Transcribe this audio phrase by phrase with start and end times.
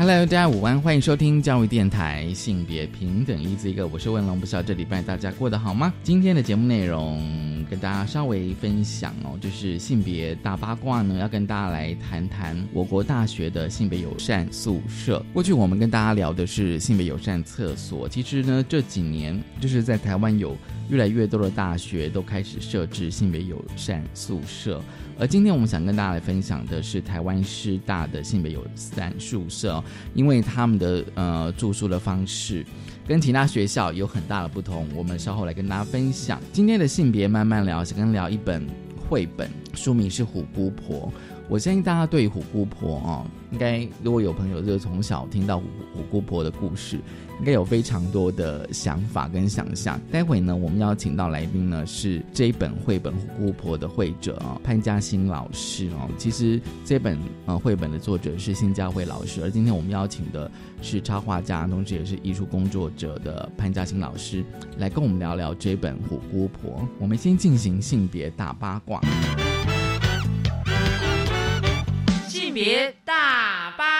[0.00, 5.92] Hello，大家午安，欢迎收听教育电台性别平等一字一个我是文龙，不知道这礼拜大家过得好吗？
[6.04, 15.20] 今天的节目内容跟大家稍微分享哦，就是性别大八卦呢，要跟大家来谈谈我国大学的性别友善宿舍。
[15.32, 20.56] 过去我们跟大家聊的是性别友善厕所，其实呢这几年就是在台湾有
[20.90, 24.80] 越来越多的大学都开始设置性别友善宿舍。
[25.20, 29.82] 而今天我们想跟大家来分享的是台湾师大的性别友善宿舍，
[30.14, 32.64] 因为他们的呃住宿的方式
[33.04, 36.40] 跟其他学校有很大的不同，我们稍后来跟大家分享。
[36.52, 38.64] 今天的性别慢慢聊，想跟聊一本
[39.08, 41.08] 绘本，书名是《虎姑婆》。
[41.48, 47.00] 我相信大家对虎姑婆哦，应该如果有朋友就是从小听到虎虎姑婆的故事。
[47.38, 50.00] 应该有非常多的想法跟想象。
[50.10, 56.08] 待会呢，我们邀请到来宾呢是这一本绘本《虎姑婆》的绘者啊，潘嘉欣老师哦。
[56.18, 60.50] 其实这本呃绘本的作者是辛佳慧老师，而今天我们邀请的
[60.82, 64.44] 是插画家，同时也是艺术工作者的潘嘉欣老师，
[64.78, 66.80] 来跟我们聊聊这本《虎姑婆》。
[66.98, 69.00] 我们先进行性别大八卦。
[72.28, 73.97] 性别大八。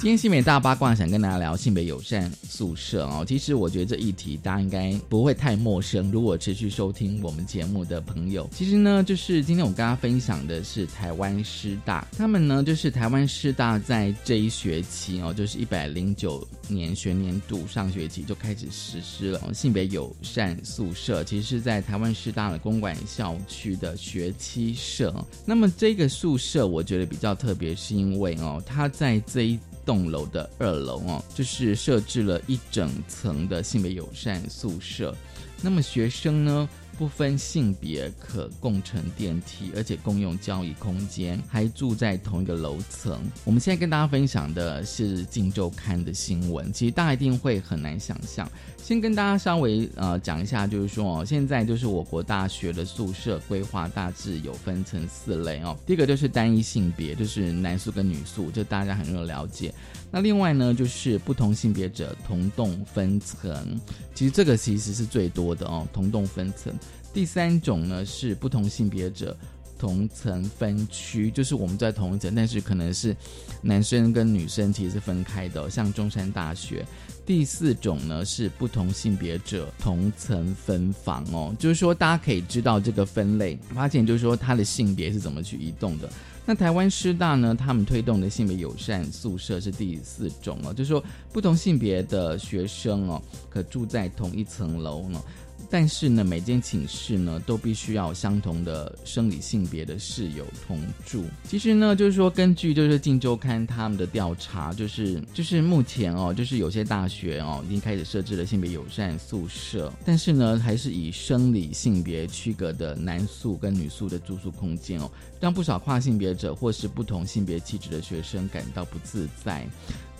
[0.00, 3.24] 今天性别大八卦想跟大家聊性别友善宿舍哦。
[3.26, 6.08] 其实我觉得这一题大家应该不会太陌生。
[6.12, 21.24] 如果持续收听我们节目的朋友，其实呢，就是今天我跟大家分享的是台湾师大，他们呢就是台湾师大在这一学期哦，就是一百零九年学年度上学期就开始实施了性别友善宿舍。
[21.24, 25.12] 其实是在台湾师大的公馆校区的学期社。
[25.44, 35.16] 那么这个宿舍我觉得比较特别，是因为哦，它在这一栋楼的二楼哦，就是设置了一整层的性别友善宿舍。
[35.62, 36.68] 那么学生呢？
[36.98, 43.22] 不分性别，可共乘电梯，而且共用交易空间，还住在同一个楼层。
[43.44, 48.50] 我们现在跟大家分享的是《镜周刊》的新闻，其实大家一定会很难想象。
[48.82, 55.76] 先跟大家稍微呃讲一下，就是说哦，现在就是我国大学的宿舍规划大致有分成四类哦。
[55.84, 59.74] 第一个就是单一性别，就是男宿跟女宿，这大家很容易了解。
[60.10, 63.78] 那另外呢，就是不同性别者同栋分层，
[64.14, 66.72] 其实这个其实是最多的哦，同栋分层。
[67.12, 69.36] 第三种呢是不同性别者
[69.78, 73.14] 同层分区，就是我们在同一层，但是可能是
[73.60, 76.86] 男生跟女生其实是分开的，像中山大学。
[77.28, 86.08] 第四种呢是不同性别者同层分房哦，就是说大家可以知道这个分类，发现就是说他的性别是怎么去移动的。
[86.46, 95.22] 那台湾师大呢，他们推动的性别友善宿舍是第四种哦，就是说不同性别的学生哦，可住在同一层楼呢。
[95.70, 101.24] 但是呢，每间寝室呢都必须要相同的生理性别的室友同住。
[101.44, 119.66] 其实呢，就是说根据就是《镜周刊》他们的调查，就是就是目前哦，就是有些大学哦已经开始设置了性别友善宿舍，但是呢，还是以生理性别区隔的男宿跟女宿的住宿空间哦，让不少跨性别者或是不同性别气质的学生感到不自在。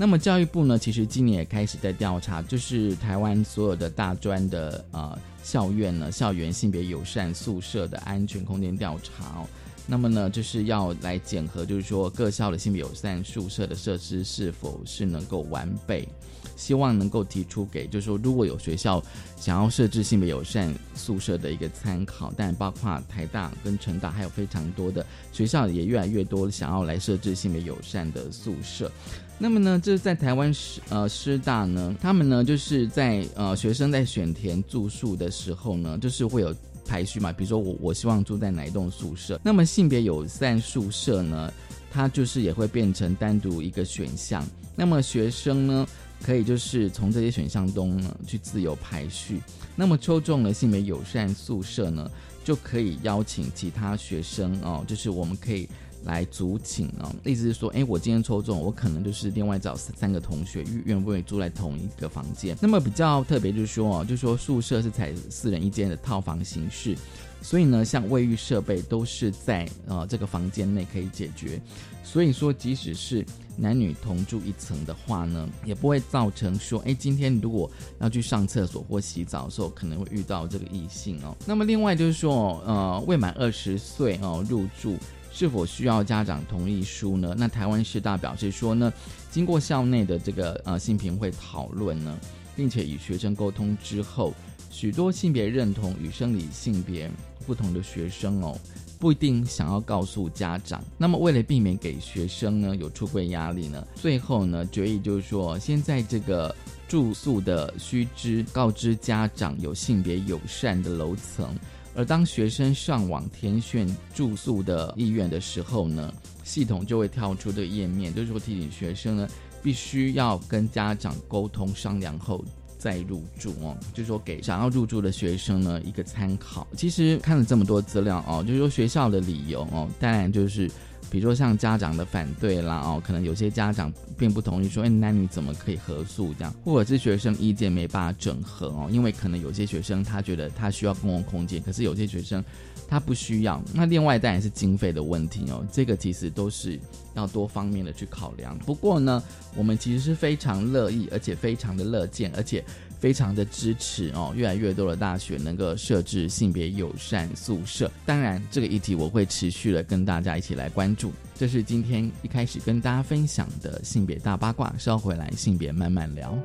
[0.00, 9.46] 那么教育部呢，其实今年也开始在调查，就是台湾所有的大专的呃校院呢，校园性别友善宿舍的安全空间调查哦。
[9.88, 16.08] 那么呢，就是要来检核，就是说各校的性别友善宿舍的设施是否是能够完备。
[16.54, 19.02] 希望能够提出给，就是说，如果有学校
[19.36, 28.90] 想要设置性别友善宿舍的一个参考，但包括台大跟成大，还有非常多的学校也越来越多想要来设置性别友善的宿舍。
[29.38, 36.54] 那么呢，这是在台湾师呃师大呢，他们呢就是在呃学生在选填住宿的时候呢，就是会有
[36.86, 41.52] 排序嘛，比如说我我希望住在哪一栋宿舍，那么性别友善宿舍呢，
[41.90, 44.44] 它就是也会变成单独一个选项，
[44.74, 45.86] 那么学生呢。
[46.20, 49.40] 可以就是从这些选项中呢去自由排序，
[49.76, 52.10] 那么抽中了性别友善宿舍呢，
[52.42, 55.68] 就可以邀请其他学生哦，就是我们可以
[56.08, 57.14] 来组寝哦。
[57.24, 62.56] 意思是说，哎，我今天抽中，我可能就是另外找三个同学愿不愿意住在同一个房间。
[62.60, 66.96] 那么比较特别就是说哦，就是说宿舍是采四人一间的套房形式。
[67.40, 71.60] 所以呢，像卫浴设备都是在呃这个房间内可以解决，
[72.02, 73.24] 所以说即使是
[73.56, 77.70] 男女同住一层的话呢，也不会造成说，哎，今天如果
[78.00, 81.36] 要去上厕所或洗澡的时候，可能会遇到这个异性哦。
[81.46, 84.96] 那么另外就是说，呃，未满二十岁哦入住
[85.38, 87.32] 是否需要家长同意书呢？
[87.38, 88.92] 那台湾师大表示说呢，
[89.30, 92.18] 经过校内的这个呃性评会讨论呢，
[92.56, 94.34] 并且与学生沟通之后。
[94.68, 97.10] 许多性别认同与生理性别
[97.46, 98.58] 不同的学生哦，
[98.98, 100.82] 不一定想要告诉家长。
[100.96, 106.54] 那么，为了避免给学生呢有出柜压力呢，最后呢决议就是说，先在这个
[106.88, 111.54] 住宿的须知告知家长有性别友善的楼层，
[111.98, 113.84] 而当学生上网填选
[114.14, 116.14] 住宿的意愿的时候呢，
[116.44, 119.28] 系统就会跳出这个页面，就是说提醒学生呢
[119.64, 122.44] 必须要跟家长沟通商量后。
[122.78, 126.64] 再入住哦，就是说给想要入住的学生呢一个参考。
[126.76, 130.70] 其实看了这么多资料哦，就是说学校的理由哦，当然就是，
[131.10, 136.54] 比如说像家长的反对啦哦，可能有些家长并不同意说，哎，那你怎么可以合宿这样？
[136.64, 142.44] 或者是学生意见没办法整合哦，因为可能有些学生他觉得他需要公共空间，可是有些学生
[142.88, 143.62] 他不需要。
[143.72, 146.78] 那另外当然是经费的问题哦，这个其实都是
[147.14, 148.56] 要多方面的去考量。
[148.60, 149.22] 不过呢。
[149.56, 152.64] 我们其实是非常乐意，而且非常的乐见，而且
[152.98, 154.32] 非常的支持哦。
[154.36, 161.12] 越来越多的大学能够设置性别友善宿舍，当然这个议题我会持续的跟大家一起来关注。
[161.34, 166.36] 这是今天一开始跟大家分享的性别大八卦，稍回来性别慢慢聊。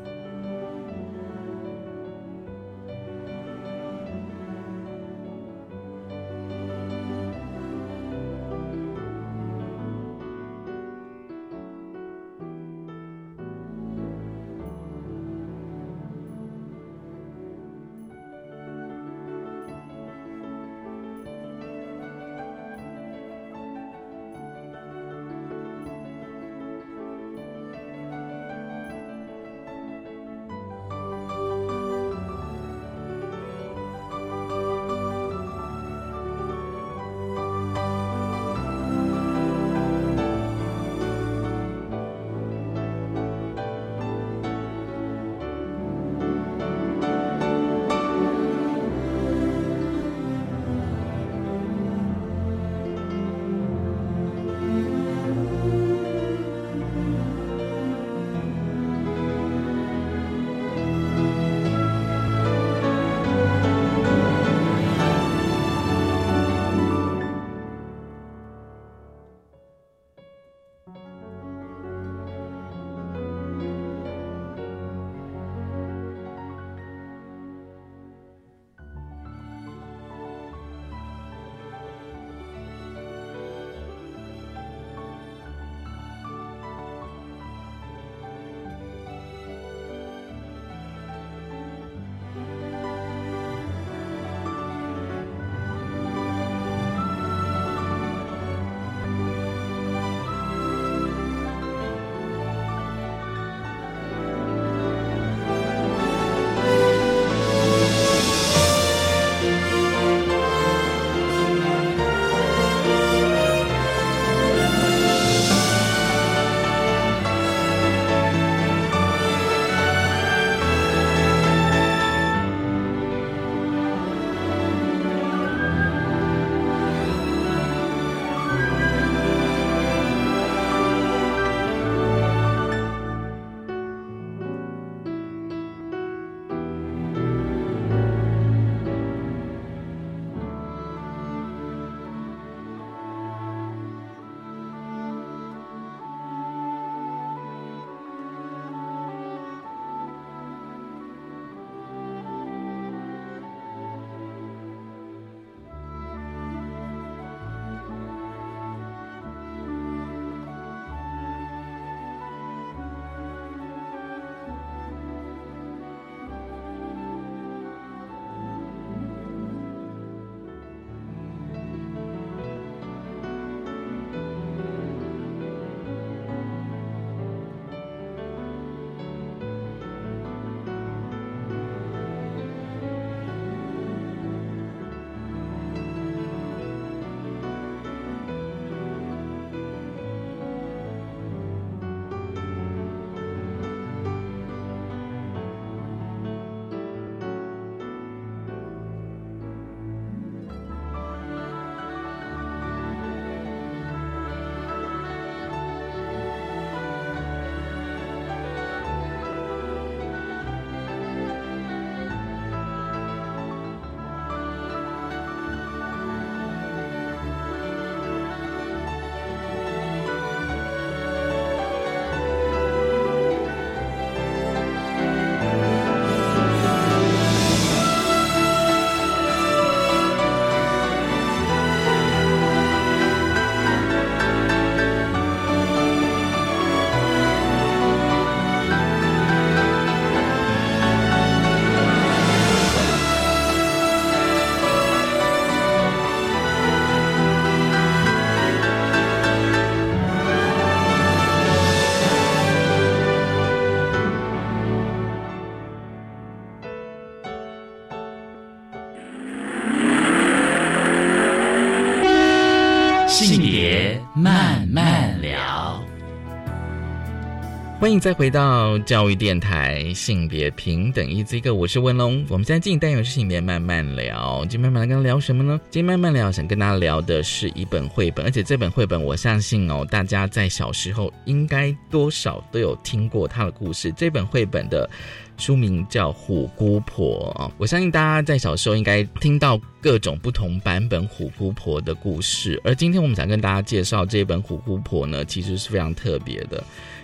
[268.03, 272.22] 再回到教育电台性别平等一这个，我是文龙。
[272.27, 275.57] 我们现在进单元是性别慢慢聊，今天慢慢来跟他聊什么呢？
[275.69, 283.89] 今天慢慢聊，想跟大家聊的是一本绘本，而且这本绘本我相信哦，大家在小时候应该多少都有听过它的故事。
[283.93, 284.89] 这本绘本的
[285.38, 292.60] 书名叫《虎姑婆》啊，我相信大家在小时候应该听到各种不同版本虎姑婆的故事。
[292.65, 296.62] 而今天我们想跟大家介绍这本虎姑婆呢，其实是非常特别的。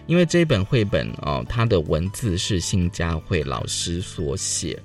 [0.10, 4.76] 因为这本绘本哦，它的文字是辛佳慧老师所写，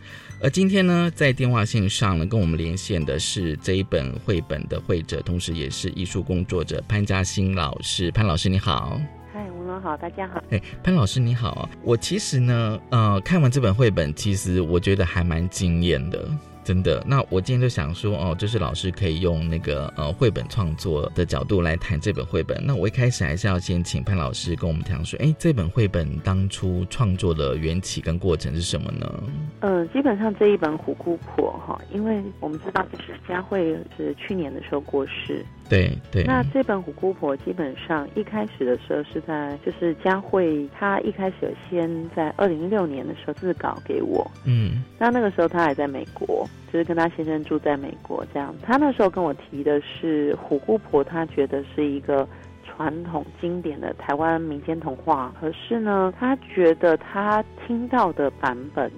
[0.42, 8.10] 而今天呢，在电话线上呢，跟我们连线的是这一本绘本的绘者，同时也是艺术工作者潘嘉欣老师。
[8.10, 9.00] 潘老师你好，
[9.32, 10.44] 嗨，吴龙好，大家好。
[10.50, 16.28] 哎，潘老师你好，我其实呢，呃，看完这本绘本，其实我觉得还蛮惊艳的。
[16.64, 22.58] 真的，那我今天就想说，哦，就是老师可以用那个呃绘本创作的角度来谈这本绘本。
[22.66, 29.22] 那我一开始还是要先请潘老师跟我们谈说，哎，这本绘本当初创作的缘起跟过程是什么呢？
[29.60, 36.24] 嗯，基本上这一本《虎姑婆》哈，因为我们知道就是佳慧是去年的时候过世，对对。
[36.24, 46.46] 那这本《虎姑婆》基本上一开始的时候是在就是佳慧她一开始有先在二零一六年的时候自稿给我，嗯，那那个时候她还在美国。
[46.72, 48.52] 就是跟她先生住在美国，这样。
[48.60, 52.26] 她那时候跟我提的是虎姑婆，她觉得是一个
[52.64, 55.32] 传统经典的台湾民间童话。
[55.40, 58.90] 可是呢，他觉得他听到的版本，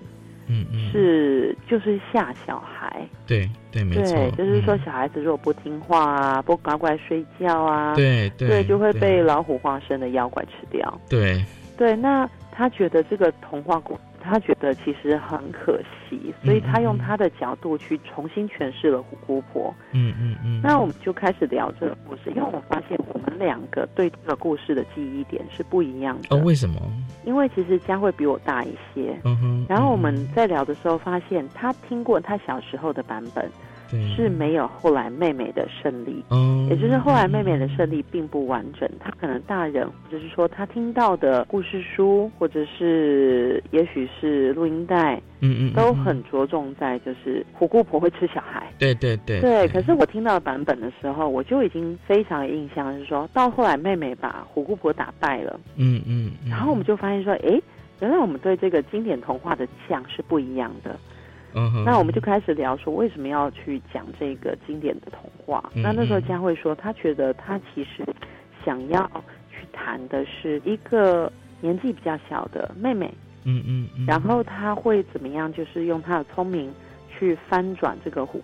[0.48, 3.06] 嗯嗯，是就是吓小孩。
[3.26, 4.14] 对对，没错。
[4.14, 11.00] 对，就是说小孩子如果不听话啊，不乖乖睡觉啊，对对，就会被老虎化身的妖怪吃掉。
[11.08, 11.44] 对
[11.76, 13.98] 对，那他觉得这个童话故。
[14.26, 19.72] 他觉得其实很可惜，所以他用他的角度去重新诠释了虎姑婆。
[19.92, 20.60] 嗯嗯嗯。
[20.62, 26.36] 那我们就开始聊这个故事，因为我发现我们两个对这个故事的记忆点是不一样的。
[26.36, 26.80] 哦，为什么？
[27.24, 29.18] 因为其实佳慧比我大一些。
[29.24, 29.66] 嗯哼。
[29.68, 33.48] 然后我们在聊的时候发现，他听过他小时候的版本。
[33.88, 38.88] 是没有后来妹妹的胜利，嗯，也就是后来妹妹的胜利并不完整。
[38.98, 48.72] 她可能大人，或者是说她听到的故事书，或者是也许是录音带，嗯嗯，都很着重在就是虎姑婆会吃小孩。
[48.78, 49.68] 对对对，对。
[49.68, 57.60] 可是我听到版本的时候，我就已经非常有印象，是说到后来妹妹把虎姑婆打败了，嗯嗯，然后我们就发现说，哎，
[58.00, 60.98] 原来我们对这个经典童话的像是不一样的。
[61.84, 65.70] 那我们就开始聊说为什么要去讲这个经典的童话。
[65.74, 68.04] 那那时候佳慧说，她觉得她其实
[68.64, 69.10] 想要
[69.50, 73.12] 去谈的是一个年纪比较小的妹妹，
[73.44, 76.70] 嗯嗯，然后她会怎么样，就是用她的聪明
[77.08, 78.42] 去翻转这个虎。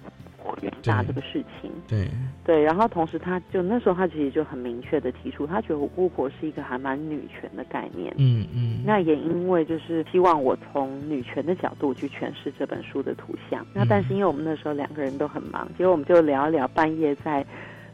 [0.62, 2.08] 远大这个事情，对。
[2.44, 17.46] 对，然后同时，他就那时候他其实就很明确的提出，他觉得我巫婆是一个还蛮女权的概念，嗯嗯，那也因为就是希望我从女权的角度去诠释这本书的图像，那但是因为我们那时候两个人都很忙，结果我们就聊一聊，半夜在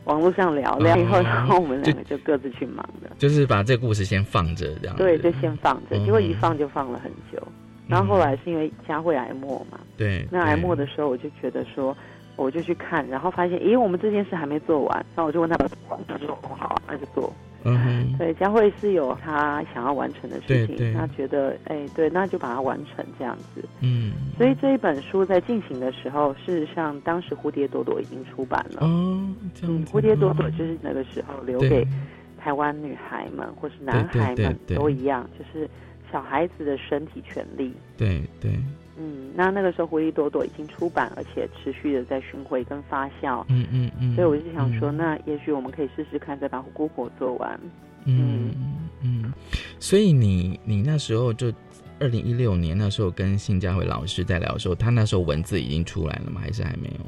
[0.04, 7.46] 网络上聊聊以后，然后我们两个就各自去忙的，就是把这个故事先放着这样，对，就先放着，结果一放就放了很久，
[7.86, 11.94] 然后后来是因为佳慧挨末嘛，对，那挨末的时候我就觉得说。
[12.38, 14.96] 我就去看，然后发现，咦，我们这件事还没做完。
[15.14, 15.56] 然后我就问他，
[16.06, 17.30] 他说：“好，那就做。”
[17.64, 23.62] 嗯，对，佳慧是有他想要完成的事情，他觉得，哎，对，那就把它完成这样子。
[23.80, 28.86] 嗯，所以这一本书在进行的时候，事实上当时《蝴蝶朵朵》已经出版了。
[28.86, 29.20] 哦，
[29.54, 31.84] 这样蝴蝶朵朵》就是那个时候留给
[32.38, 35.68] 台湾女孩们或是男孩们都一样，就是
[36.12, 37.74] 小孩子的身体权利。
[37.96, 38.52] 对对。
[39.00, 43.44] 嗯，那那个时候《狐狸朵朵》已经出版，而且持续的在巡回跟发酵。
[43.48, 44.12] 嗯嗯嗯。
[44.16, 47.60] 所以我就想说，那也许我们可以试试看，再把《虎姑婆》做完。
[48.06, 48.50] 嗯
[49.00, 49.32] 嗯。
[49.78, 51.52] 所以你你那时候就
[52.00, 56.40] 二零一六年那时候跟信佳慧老师在聊的时候，他那时候文字已经出来了吗？
[56.40, 57.06] 还是还没有？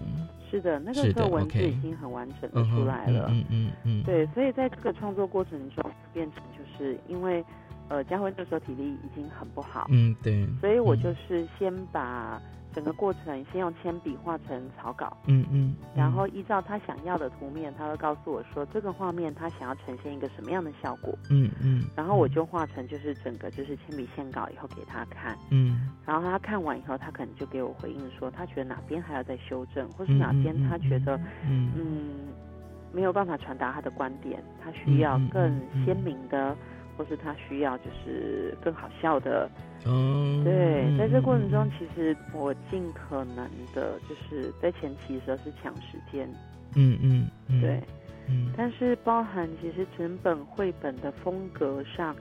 [0.48, 3.26] 是的，那个时候文字已经很完整的出来了。
[3.32, 4.02] 嗯嗯嗯。
[4.04, 7.44] 对，所以在这个创作过程中，变成就是因为。
[7.90, 12.40] 呃，佳慧那时候体力已经很不好，嗯，对，所以我就是先把
[12.72, 32.28] 整个过程先用铅笔画成草稿，嗯嗯，然后依照他想要的图面，他会告诉我说这个画面他想要呈现一个什么样的效果，嗯嗯，然后我就画成就是整个就是铅笔线稿以后给他看，嗯，然后他看完以后，他可能就给我回应说他觉得哪边还要再修正，或是哪边他觉得嗯
[32.92, 36.56] 没有办法传达他的观点，他需要更鲜明的。
[37.00, 39.48] 或是他需要就是更好笑的，
[39.86, 46.28] 哦，对，在这过程中，其实我尽可能的就是在前期的时候是抢时间，
[46.76, 47.80] 嗯嗯，对，
[48.28, 52.14] 嗯，但是包含其实整本绘本的风格上。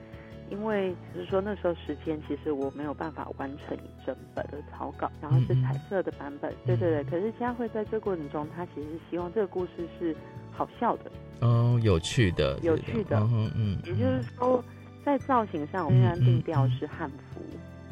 [0.48, 7.04] 因为就是说那时候时间其实我没有办法完成一整本的草稿，然后是彩色的版本，对对对。
[7.04, 10.12] 可是佳慧在这过程中，他其实希望这个故事是
[10.50, 13.78] 好笑的，哦，有趣的，有趣的，嗯嗯。
[13.84, 14.62] 也就是说，
[15.04, 17.40] 在造型上我，虽然定调是汉服，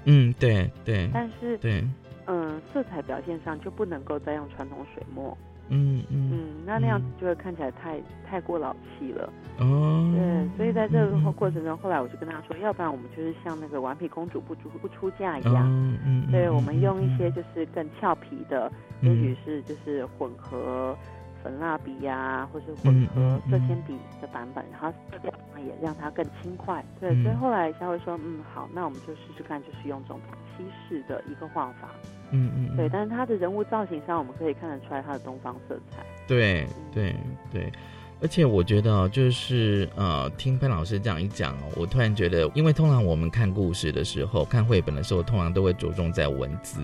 [0.05, 1.85] 嗯，对对，但是对，
[2.27, 5.37] 嗯，色彩表现上就不能够再用传统水墨。
[5.71, 6.31] 嗯嗯。
[6.33, 9.31] 嗯，那那样子就会看起来太太过老气了。
[9.59, 11.63] 哦，对，所以在这个过程。
[11.63, 17.31] 中，后来我就跟他说，要不然我们就是像那个顽皮公主不出不出嫁一样，嗯嗯，对，我们用一些。
[17.33, 20.97] 就是更俏皮的，也许是就是混合
[21.43, 26.85] 粉蜡笔呀，或是混合色铅笔的版本，然后色调也让它更轻快。
[27.01, 30.21] 对，所以后来夏薇说，嗯，好，那我们就试试看，就是用这种
[30.57, 31.89] 西式的一个画法。
[32.31, 36.05] 嗯嗯，对，但是他的人物造型上，我们可以看得出来他的东方色彩。
[36.27, 37.15] 对对
[37.51, 37.73] 对，
[38.21, 46.83] 而且我觉得就是呃，听潘老师这样一讲哦，我突然觉得，因为通常我们看故事的时候，看绘本的时候，通常都会着重在文字。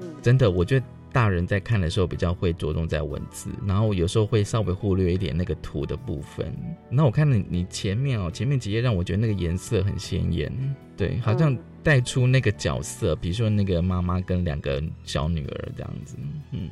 [0.00, 6.52] 嗯，真的，我觉得大人在看的时候比较会着重在文字，然后有时候会稍微忽略一点那个图的部分。
[6.88, 10.52] 那我看你你前面哦，前面几页让我觉得那个颜色很鲜艳，
[10.96, 11.56] 对，好像。
[11.82, 16.14] 带出那个角色，比如说那个妈妈跟两个小女儿这样子，
[16.50, 16.68] 嗯，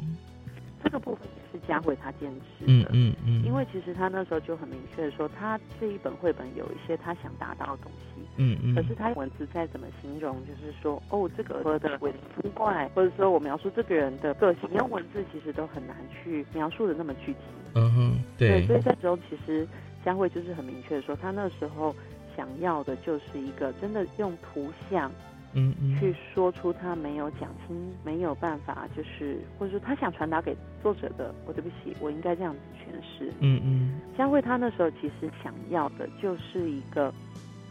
[0.85, 3.15] 这个部分是佳慧她坚持的，嗯嗯。
[3.27, 17.39] 嗯，因为其实她那时候就很明确说，她这一本绘本有一些她想达到的东西，嗯嗯，可是她文字再怎么形容，就是说哦，这个说的鬼精怪，或者说我描述这个人的个性，用文字其实都很难去描述的那么具体，
[17.75, 19.67] 嗯哼，对，所以在中其实
[20.05, 21.95] 佳慧就是很明确说，她那时候。
[22.37, 25.11] 想要的就是一个真的用图像，
[25.53, 34.01] 嗯嗯，去说出他没有讲清，没有办法，就是或者说他想传达给作者的，我对不起，我应该这样子诠释，嗯嗯。
[34.17, 37.13] 佳慧他那时候其实想要的就是一个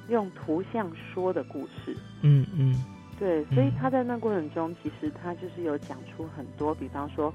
[0.09, 2.75] 用图像说的故事，嗯嗯，
[3.19, 7.33] 对，所以他在那过程中，其实他就是有讲出很多，比方说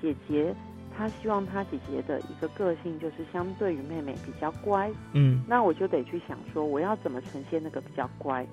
[0.00, 0.54] 姐姐。
[0.94, 8.46] 他希望他姐姐的一个个性就是相对于妹妹比较乖，嗯，那我就得去想说我要怎么呈现那个比较乖，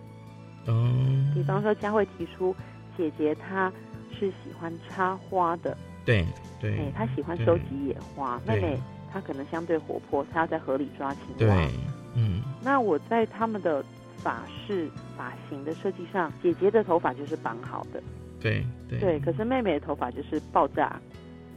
[0.67, 0.93] 哦，
[1.33, 2.55] 比方说佳慧提出
[2.97, 3.71] 姐姐她
[4.11, 6.25] 是喜欢插花的，对
[6.59, 8.79] 对，哎，她喜欢收集野花，妹妹
[9.11, 11.69] 她可能相对活泼，她要在河里抓青蛙，对，
[12.15, 13.83] 嗯，那我在他们的
[14.17, 18.01] 发式发型的设计上，姐姐的头发就是绑好的，
[18.39, 20.99] 对对，对，可是妹妹的头发就是爆炸。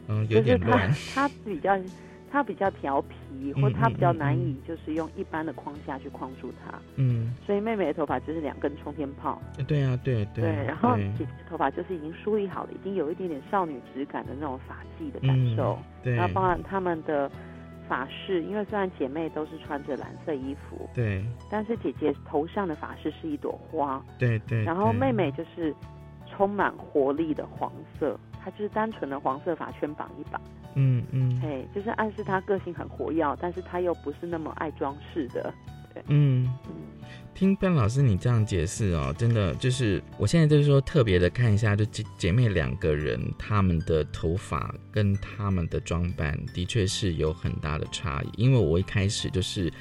[0.09, 0.93] 嗯，有点乱。
[1.15, 1.79] 她比较，
[2.33, 6.79] 他比较调皮，或他比较难以就是用一般的框架去框住他。
[6.97, 9.41] 嗯，所以妹妹的头发就是两根冲天炮。
[9.69, 10.43] 对啊，对对。
[10.43, 15.79] 对，然后姐姐的头发就是已经梳理好了，已经有一点点少女质感的那种发髻的感受。
[16.03, 16.15] 对。
[16.15, 17.31] 然后包含他们的
[17.87, 24.03] 发饰，因为虽然姐妹都是穿着蓝色衣服，对，但是姐姐头上的发饰是一朵花。
[24.19, 24.65] 对对。
[24.65, 25.75] 然后妹妹就是
[26.31, 28.19] 充满活力的黄色。
[28.45, 30.41] 她就是单纯的黄色发圈绑一绑，
[30.75, 35.55] 嗯嗯，哎，就是暗示他个性很活跃，但是他又不是那么爱装饰的，
[35.93, 36.75] 对，嗯嗯。
[37.35, 49.73] 听班老师你这样解释哦，真的就是我现在就是说特别的看一下，就姐姐妹两个人她们的头发跟她们的装扮的确是有很大的差异，因为我一开始就是。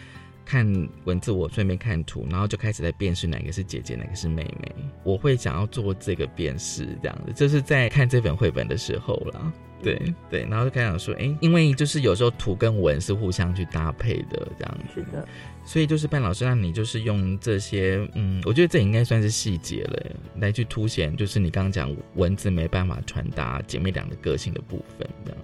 [0.43, 0.67] 看
[1.05, 4.75] 文字，我顺便看图，然后就开始在辨识哪个是姐姐，哪个是妹妹。
[5.01, 9.53] 我会想要做这个辨识，这样子，就是在看这本绘本的时候啦。
[9.83, 14.93] 对对，然后就开始说，哎，因为就是有时候图跟文是互相去搭配的，这样子。
[14.95, 15.27] 是的。
[15.63, 25.39] 所以就是班老师让你就是用这些，嗯，我觉得这应该算是细节了，来去凸显，就是你刚刚讲文字没办法传达姐妹俩的个性的部分，这样。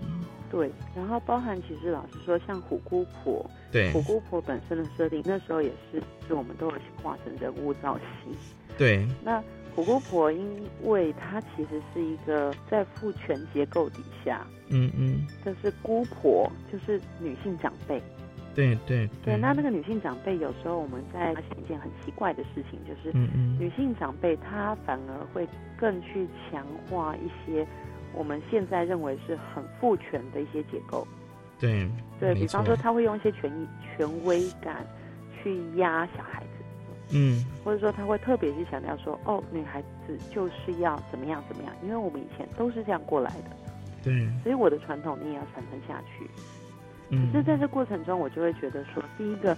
[0.50, 6.74] 对，然后包含其实老实说，像虎姑婆，对虎姑婆本身的设定，那时候也是是我们都有
[7.04, 8.36] 画成人物造型。
[8.76, 9.44] 对，那
[9.78, 18.02] 虎姑婆因为她其实是一个在父权结构底下，嗯嗯，就是姑婆，就是女性长辈。
[18.56, 23.16] 对对对，那那个女性长辈有时候我们在发现一件很奇怪的事情，就是
[23.60, 27.64] 女性长辈她反而会更去强化一些。
[28.16, 31.08] 我们现在认为是很父权的一些结构，
[31.60, 31.88] 对，
[32.20, 34.84] 对比方说她会用一些权益、权威感
[35.44, 36.57] 去压小孩子，
[37.12, 43.52] 嗯，或者说他会特别去强调说，哦，女孩子就是要怎么样怎么样，因为我们以前都是这样过来的，
[44.04, 46.30] 对，所以我的传统你也要传承下去。
[47.10, 49.58] 嗯，可是在这过程中，我就会觉得说，第一个，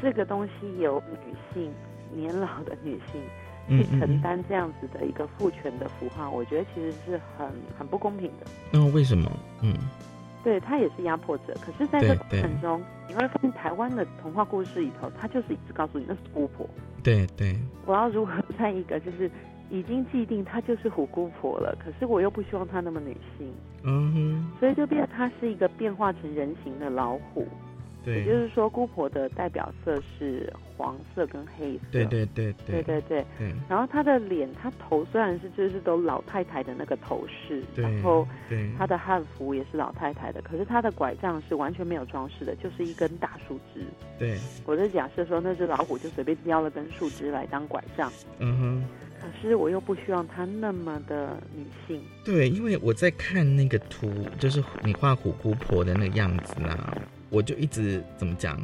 [0.00, 1.72] 这个东西由女性
[2.14, 3.20] 年老的女性。
[3.68, 7.46] 去承担这样子的一个父权的符号，我觉得其实是很
[7.78, 8.46] 很不公平的。
[8.72, 9.30] 那为什么？
[9.62, 9.72] 嗯，
[10.44, 11.54] 对他也是压迫者。
[11.60, 16.68] 可是，在这过程中，你会发现台湾的童话故事里头，他就是一直告诉你那是姑婆。
[17.02, 19.30] 对对， 我要如何在一个就是
[19.70, 23.52] 已经既定她就是虎姑婆了，可是我又不希望她那么女性，
[23.84, 27.46] 嗯哼，所以就变她是一个变化成人形的老虎。
[28.04, 31.80] 对，也就是说，姑婆的代表色是黄色跟黑色。
[31.92, 33.24] 对对对对对对。
[33.68, 38.26] 然后她的脸，她头虽然是就是都老太太的那个头饰，然后
[38.78, 43.84] 她的汉服也是老太太的，可是她的拐杖是完全没有装饰的，就是一根大树枝。
[44.18, 44.38] 对。
[44.64, 48.10] 我就假设说，那只老虎就随便叼了根树枝来当拐杖。
[48.38, 48.84] 嗯哼。
[49.20, 52.02] 可是我又不希望她那么的女性。
[52.24, 56.96] 对，因为我在看那个图，就是你画虎姑婆的那个样子呢。
[57.30, 58.60] 我就一直怎么讲，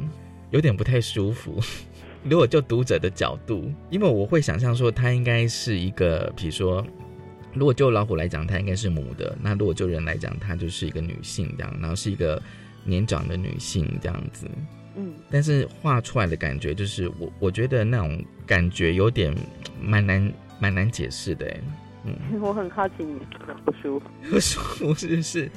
[0.51, 1.59] 有点不太舒服。
[2.23, 6.85] 如果就读者的角度，因为我会想象说，它应该是一个，比如说，
[7.53, 12.41] 如果就老虎来讲，它应该是母的；那如果就人来讲，它就是一个女性这样，然后是一个
[12.83, 14.45] 年长的女性这样子。
[14.95, 15.13] 嗯。
[15.29, 19.33] 但是画出来的感觉，就是我我觉得那种感觉有点
[19.81, 21.55] 蛮难蛮难解释的。
[22.03, 22.13] 嗯。
[22.41, 23.19] 我很好奇你
[23.63, 24.05] 不舒服。
[24.29, 25.49] 不舒服是不是？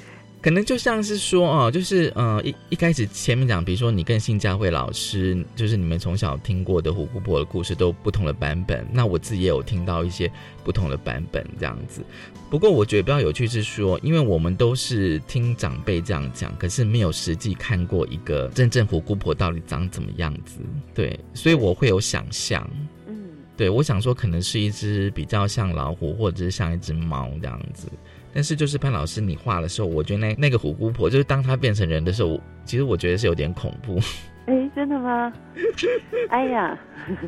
[0.43, 8.87] 可能就像是说哦，就是呃一一开始前面讲，比如说你跟信佳慧老师，就是你们从小听过的虎姑婆的故事都不同的版本。
[8.91, 10.33] 那我自己也有听到一些
[10.65, 12.03] 不同的版本这样子。
[12.49, 20.61] 不过我觉得比较有趣是说，因为我们都是听长辈这样讲，可是没有实际看过一个真正虎姑婆到底长怎么样子。
[20.95, 22.69] 对，所以我会有想象。
[23.07, 23.15] 嗯，
[23.59, 27.89] 对我想说可能是一只比较像老虎，或者是像一只猫这样子。
[28.33, 33.99] 但是就是潘老师你画的时候，我觉得那那个虎姑婆，就是当她变成人的时候，其实我觉得是有点恐怖。
[34.47, 35.33] 哎，真的吗？
[36.31, 36.79] 哎呀，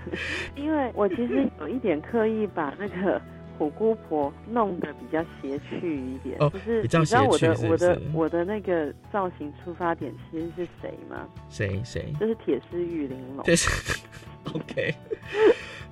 [0.57, 3.21] 因为我其实有一点刻意把那个
[3.59, 11.29] 虎姑婆弄得比较邪趣一点，就是你知道我的我的我的那个造型出发点其实是谁吗？
[11.49, 12.13] 谁谁？
[12.19, 13.45] 就是铁丝玉玲珑。
[14.55, 14.95] OK。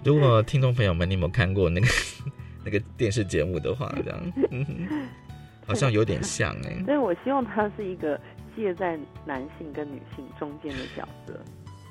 [0.03, 1.87] 如果听众朋友们，你有没有看过那个？
[2.65, 4.21] 那个电视节目的话，这样
[5.67, 6.83] 好像有点像哎。
[6.85, 8.21] 所以我希望他是一个
[8.57, 11.39] 介在男性跟女性中间的角色。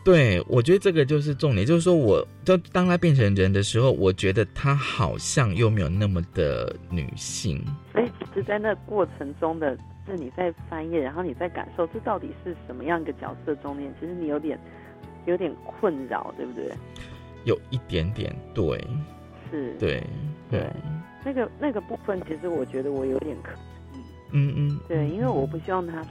[0.05, 7.61] 对，我觉得这个就是重点，就是说，我就当他变成人的时候，我觉得他好像又没有那么的女性。
[7.91, 9.77] 所以，其实，在那过程中的，
[10.07, 14.57] 是你在翻页，然后你在感受这到底是什么样一个角色中间，其实你有点
[15.25, 16.71] 有点困扰，对不对？
[17.43, 18.81] 有一点点，对。
[19.51, 20.01] 是，对。
[20.49, 20.69] 对，
[21.23, 24.01] 那个那个部分，其实我觉得我有点可惜。
[24.31, 24.79] 嗯嗯。
[24.87, 26.01] 对，因为我不希望他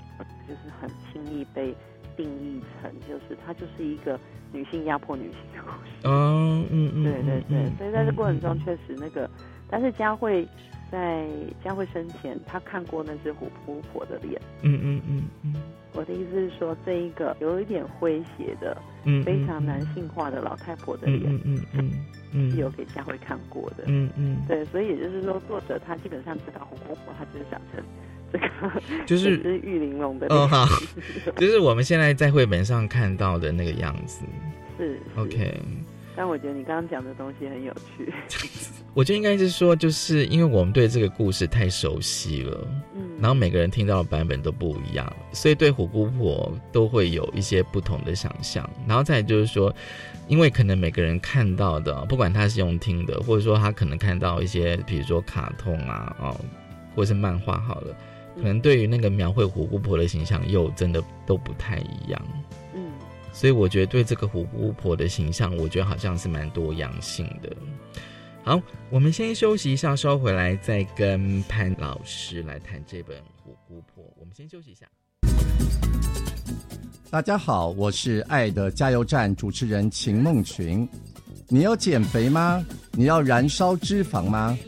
[0.46, 1.74] 就是很轻易被
[2.16, 4.18] 定义成，就是他就是一个
[4.53, 5.92] 女性压迫女性的故事。
[6.05, 7.05] 嗯嗯嗯。
[7.05, 9.29] 对对对，所以在这过程中，确实那个，
[9.68, 10.46] 但是佳慧
[10.90, 11.27] 在
[11.64, 14.40] 佳慧生前，她看过那只虎扑婆的脸。
[14.62, 15.55] 嗯嗯嗯嗯。
[15.94, 18.77] 我的意思是说，这一个有一点诙谐的，
[19.24, 21.22] 非常男性化的老太婆的脸。
[21.44, 21.90] 嗯嗯
[22.33, 22.51] 嗯。
[22.51, 27.83] 是有给佳慧看过的，嗯嗯，对，所以也就是说，作者他基本上知道红婆婆，他就是想成
[28.31, 30.66] 这个， 就是玉玲珑的，哦好，
[31.40, 34.27] 就是我们现在在绘本上看到的那个样子，
[34.77, 35.59] 是，OK。
[36.19, 38.13] 但我觉得你刚刚讲的东西很有趣。
[38.93, 48.69] 我觉得应该是说，就是因为我们对这个故事太熟悉了，嗯，然后每个人听到的版本都不一样，所以对虎姑婆都会有一些不同的想象。
[48.85, 49.73] 然后再就是说，
[50.27, 56.37] 因为可能每个人看到的，不管他是用听的，或者说他可能看到一些，比如说卡通啊，哦，
[56.97, 57.97] 或是漫画，好了，
[58.35, 62.21] 可能对于那个描绘虎姑婆的形象，又真的都不太一样。
[63.38, 67.57] 所以我觉得对这个虎姑婆的形象，我觉得好像是蛮多样性的。
[68.42, 74.03] 好，我们先休息一下，稍回来再跟潘老师来谈这本《虎姑婆》。
[74.18, 74.88] 我们先休息一下。
[77.11, 80.88] 大家好，我是爱的加油站主持人秦梦群。
[81.46, 82.66] 你要减肥吗？
[82.90, 84.59] 你要燃烧脂肪吗？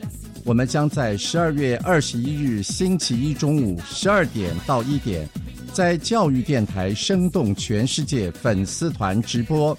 [0.44, 5.28] 我们将在十二月二十一日星期一中午十二点到一点。
[5.72, 9.76] 在教育电台生动全世界粉丝团直播，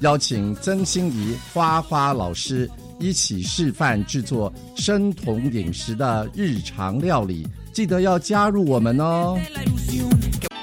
[0.00, 2.68] 邀请曾心怡花花老师
[2.98, 9.38] 一起示范制作生酮饮食的日常料理，记得要加入我们哦。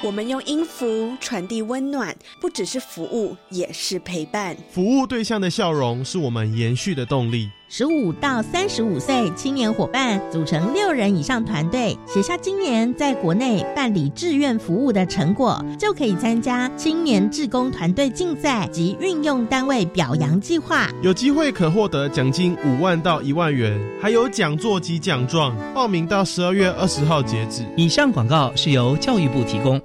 [0.02, 4.58] 我们用音符传递温暖，不只是服务，也是陪伴。
[4.72, 7.50] 服务对象的笑容是我们延续的动力。
[7.70, 25.56] 十五到三十五岁青年伙伴组成六人以上团队，写下今年在国内办理志愿服务的成果，就可以参加青年志工团队竞赛及运用单位表扬计划，有机会可获得奖金五万到一万元，还有讲座及奖状。
[25.74, 27.66] 报名到十二月二十号截止。
[27.76, 29.82] 以上广告是由教育部提供。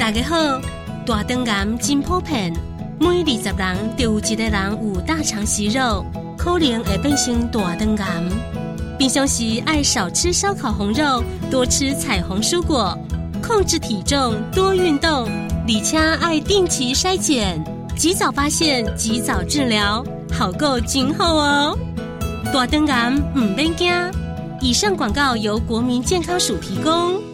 [0.00, 0.36] 大家好，
[1.06, 2.52] 大肠癌真普遍，
[2.98, 6.04] 每二十人就有一个人有大肠息肉。
[6.44, 8.22] 可能会变成大肠癌。
[8.98, 12.96] 平常时爱少吃烧烤红肉，多吃彩虹蔬果，
[13.42, 15.26] 控制体重，多运动，
[15.66, 17.58] 李且爱定期筛检，
[17.96, 21.78] 及早发现，及早治疗，好够今后哦。
[22.52, 23.90] 大肠癌唔免惊。
[24.60, 27.33] 以上广告由国民健康署提供。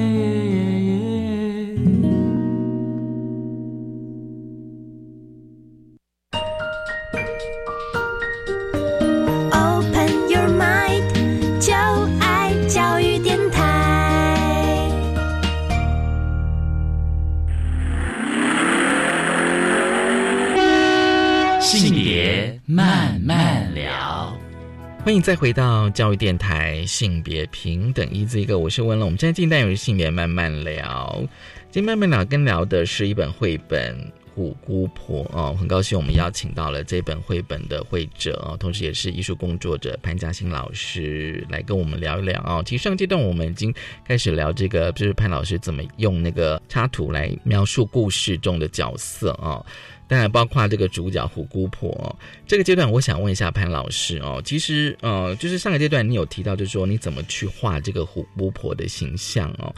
[25.03, 29.07] 欢迎再回到教育电台性别平等一字一个，我是温龙。
[29.07, 31.23] 我们现在进单元是性别慢慢聊，
[31.71, 33.97] 今天慢慢聊跟聊的是一本绘本
[34.35, 42.61] 《虎姑婆》哦，很高兴我们邀请到了这本绘本的绘者哦，同时也是艺术工作者潘嘉欣老师来跟我们聊一聊哦。
[42.63, 43.73] 其实上阶段我们已经
[44.07, 49.65] 开始聊这个，就是潘老师怎么用那个插图来描述故事中的角色啊。
[50.11, 52.13] 当然，包括这个主角虎姑婆
[52.45, 59.73] 这个阶段，我想问一下潘老师哦，其实呃，就是上个阶段你有提到，就是说你怎么去画这个虎姑婆的形象哦。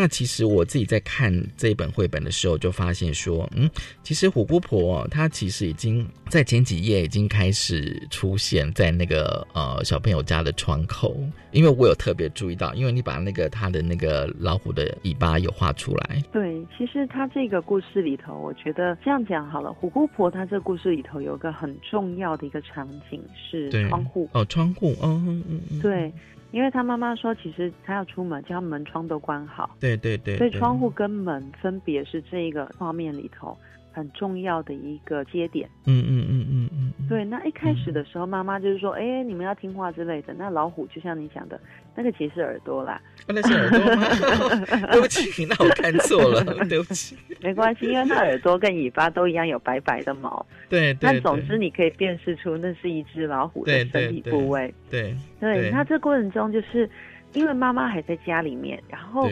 [0.00, 3.68] 那其实我自己在看这本绘本的时候，就发现说，嗯，
[4.04, 11.16] 其实虎姑婆她其实已经在前几页已经开始出现在那个呃小朋友家的窗口，
[11.50, 16.22] 因为我有特别注意到，因为你把那个她的那个老虎的尾巴有画出来。
[16.32, 26.12] 对，其实它这个故事里头，我觉得这样讲好了，虎姑婆她这故事里头有一个很重要的一个场景是窗户哦，窗户哦，嗯嗯，对。
[26.50, 29.76] 因为他妈妈说，其实他要出门，将门窗都关好。
[29.78, 30.38] 对对对。
[30.38, 33.56] 所以窗户跟门分别是这一个画面里头
[33.98, 35.68] 很重要的一个节点。
[35.86, 37.08] 嗯嗯嗯嗯嗯。
[37.08, 41.60] 对，那一开始的时候，妈妈就是说：“哎，你们要听话之类的。”那老虎就像你讲的，
[41.94, 43.00] 那个其实是耳朵啦。
[43.26, 44.88] 那是耳朵吗？
[44.92, 47.16] 对不起，那我看错了，对不起。
[47.42, 50.44] 没关系，因为它耳朵跟尾巴都一样有白白的毛。
[50.68, 50.96] 对。
[51.00, 54.72] 那总之，你可以辨识出那是一只老虎的身体部位。
[54.90, 55.14] 对。
[55.40, 55.70] 对。
[55.70, 56.88] 那这过程中，就是
[57.32, 59.28] 因为妈妈还在家里面，然后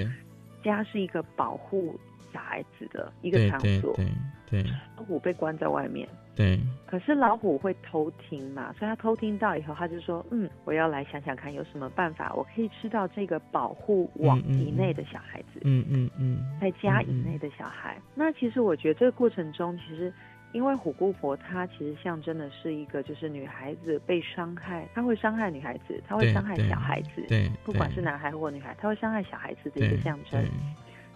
[0.64, 1.98] 家是一个保护
[2.37, 3.94] 小孩子的一个场所。
[3.94, 4.07] 对
[4.51, 4.64] 对。
[4.96, 6.07] 老虎被关在外面。
[6.35, 8.70] 对，可是老虎会偷听嘛？
[8.79, 17.99] 所以他偷听到以后，他就说：“嗯，我要来想想看，有什么办法我可以吃到这个保护网以内的小孩子。”嗯嗯嗯，在家以内的小孩。
[18.14, 20.12] 那其实我觉得这个过程中，其实
[20.53, 27.25] 因为虎姑婆她其实象征的是一个，就是女孩子被伤害，她会伤害女孩子，她会伤害小孩子。
[27.29, 30.44] 对，不管是男孩或女孩，她会伤害小孩子的一个象征。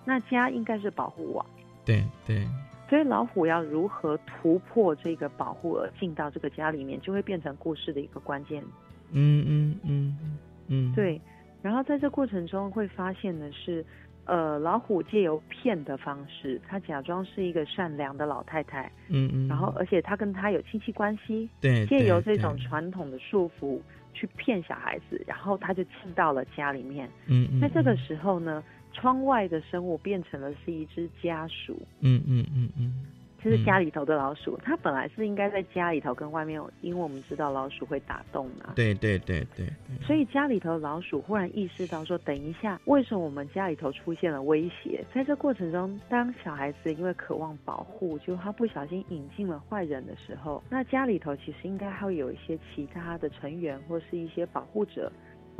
[0.04, 1.44] 那家应该是保护网。
[1.84, 2.46] 对对。
[2.88, 8.60] 所以老虎要如何突破这个保护而进到这个家里面，就会变成故事的一个关键。
[9.12, 11.20] 嗯嗯嗯嗯，对。
[11.62, 13.84] 然后在这过程中会发现的是，
[14.24, 18.90] 呃，老虎借由骗的方式，他假装是一个善良的老太太。
[19.08, 19.46] 嗯嗯。
[19.46, 21.48] 然后，而且他跟他有亲戚关系。
[21.60, 21.86] 对。
[21.86, 23.78] 借由这种传统的束缚
[24.12, 27.08] 去骗小孩子，然后他就进到了家里面。
[27.28, 27.60] 嗯嗯。
[27.60, 28.60] 在这个时候呢？
[28.92, 33.06] 窗外的生物变成了是一只家鼠，嗯嗯嗯嗯，
[33.42, 34.58] 就是家里头的老鼠。
[34.62, 38.72] 它本来是应该在家里头跟外面，因为我们知道老鼠会打洞嘛。
[38.74, 39.66] 对对对对。
[40.02, 55.10] 所以家里头老鼠忽然意识到说：“等一下，为什么我们家里头出现了威胁？”在这过程中，当小孩子因为渴望保护，就他不小心引进了坏人的时候，那家里头其实应该还会有一些其他的成员或是一些保护者。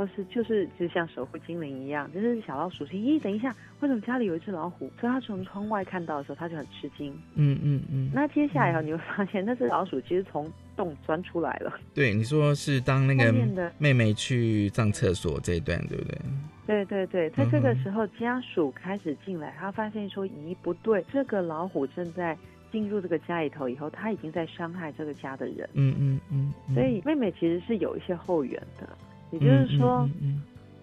[0.01, 7.13] 或是就是就像守护精灵一样，就是小老鼠说：“咦，等一下，为什么家里有一只老虎？”所以他从窗外看到的时候，他就很吃惊。
[7.35, 8.11] 嗯嗯嗯。
[8.15, 11.79] 那接下来以后你会发现，那只老鼠其实从洞钻出来了。
[11.93, 13.31] 对，你说是当那个
[13.77, 16.19] 妹妹去上厕所这一段，对不对？
[16.67, 22.35] 对对对，在这个时候，家属开始进来，他发现说：“咦，不对，这个老虎正在
[22.73, 26.75] 进入这个家里头以后，他已经在伤害这个家的人。”嗯嗯嗯。
[26.75, 28.89] 所以妹妹其实是有一些后援的，
[29.33, 30.09] 也就是说。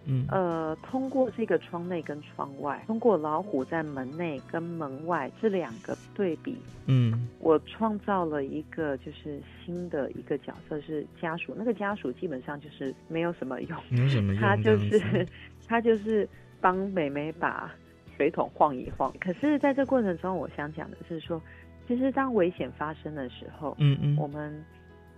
[0.09, 6.55] 嗯，呃，通过这个窗内跟窗外，通过老虎在门内跟门外这两个对比，
[6.85, 15.27] 嗯，我创造了一个就是新的一个角色是家属，那个家属基本上就是没有什么用，没有什么用，他就是
[15.67, 16.25] 他就是
[16.61, 17.69] 帮美美把
[18.15, 19.13] 水桶晃一晃。
[19.19, 21.41] 可是在这过程中，我想讲的是说，
[21.85, 24.63] 其实当危险发生的时候，嗯嗯，我们。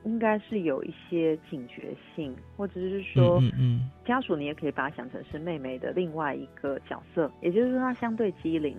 [0.05, 3.41] 应该是有一些警觉性，或者是说，
[4.05, 8.77] 家属你也可以把它想成是妹妹的另外一个角色，也就是说，她相对机灵，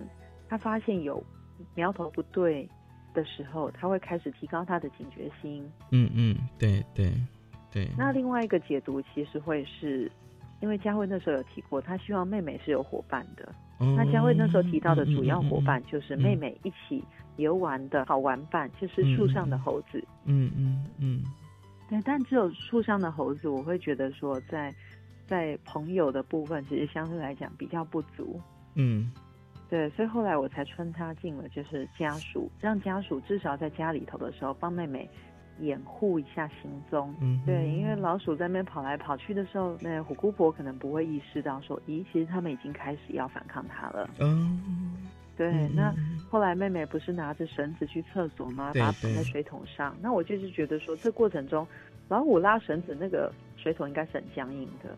[0.49, 1.23] 她发现有
[1.75, 2.67] 苗头不对
[3.13, 5.63] 的时候，她会开始提高她的警觉心。
[5.91, 7.11] 嗯嗯，对对
[7.71, 7.87] 对。
[7.97, 10.11] 那另外一个解读其实会是，
[10.59, 13.53] 因为佳慧那时候有提过，她希望妹妹是有伙伴的。
[13.95, 17.03] 那佳慧那时候提到的主要伙伴就是妹妹一起。
[17.37, 20.03] 游玩的好玩伴就是树上的猴子。
[20.25, 21.23] 嗯嗯嗯，
[21.89, 24.71] 对，但只有树上的猴子，我会觉得说，在
[25.25, 28.39] 在朋友的部分，其实相对来讲比较不足。
[28.75, 29.11] 嗯，
[29.69, 35.09] 对，所以后来我才穿插进了，就是家属，让家属至少在家里头的时候帮妹妹
[35.61, 37.15] 掩护一下行踪。
[37.21, 44.09] 嗯，对，因为老鼠在那边跑来跑去的时候，那虎姑婆可能不会意识到说，咦，其实他们已经开始要反抗它了。
[44.19, 44.59] 嗯。
[45.37, 45.91] 对，那
[46.29, 48.73] 后来妹妹不是拿着绳子去厕所吗？
[48.75, 49.95] 把它绑在水桶上。
[49.99, 51.65] 那我就是觉得说，这过程中
[52.09, 54.95] 老虎拉绳子，那个水桶应该是很僵硬的。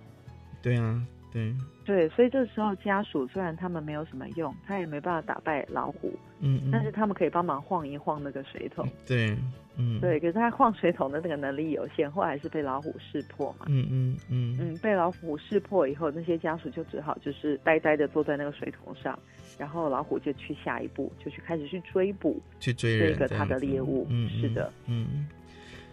[0.61, 1.01] 对啊，
[1.33, 1.53] 对。
[1.85, 6.13] 对，所以这时候家属虽然他们没有什么用，他也没办法打败老虎。
[6.39, 6.69] 嗯嗯。
[6.71, 8.87] 但是他们可以帮忙晃一晃那个水桶。
[9.05, 9.35] 对，
[9.75, 9.99] 嗯。
[9.99, 13.65] 对，可是他晃水桶的那个能力有限，后来是被老虎识破嘛。
[13.67, 14.57] 嗯嗯嗯。
[14.61, 19.17] 嗯，被老虎识破以后，那些家属就只好就是呆呆的坐在那个水桶上。
[19.59, 24.07] 然后老虎就去下一步，就去开始去追捕，去追这个他的猎物。
[24.09, 25.27] 嗯，是的，嗯。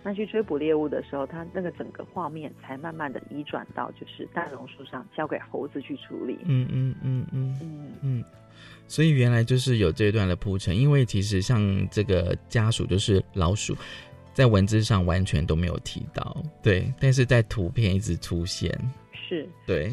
[0.03, 6.39] 那去追捕猎物的时候，他那个整个画面才慢慢的移转到就是大榕树上，交给猴子去处理。
[6.45, 8.25] 嗯嗯嗯嗯嗯嗯。
[8.87, 11.61] 所以原来就是有这一段的铺陈，因为其实像
[11.91, 13.77] 这个家属就是老鼠，
[14.33, 18.73] 在文字上完全都没有提到，对，但是在图片一直出现。
[19.13, 19.49] 是。
[19.67, 19.93] 对。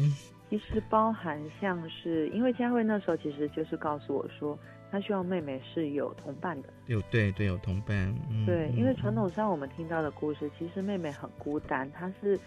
[0.50, 4.58] 其实包含像是，因为佳慧那时候其实就是告诉我说，
[4.90, 6.68] 她希望妹妹是有同伴的。
[6.86, 8.14] 有对对有同伴。
[8.46, 12.38] 对，因为传统上我们听到的故事，其实妹妹很孤单，她是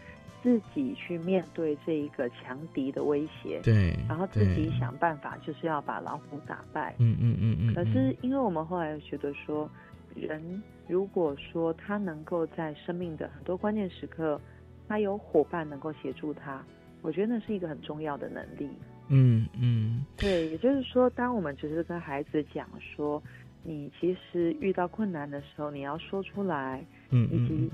[0.42, 3.60] 自己去面对这一个强敌的威胁。
[3.64, 3.96] 对。
[4.10, 6.96] 然后自己想办法，就是要把老虎打败。
[6.98, 7.74] 嗯嗯嗯嗯。
[7.76, 9.70] 可是因为我们后来觉得说，
[10.16, 14.42] 人如果说他能够在生命的很多关键时刻，
[14.88, 16.64] 他有伙伴能够协助他。
[17.04, 18.70] 我觉得那是一个很重要的能力。
[19.14, 23.22] 嗯嗯，对，也就是说，当我们只是跟孩子讲说，
[23.62, 27.70] 你其实遇到困难的时候，你要说出来，嗯以及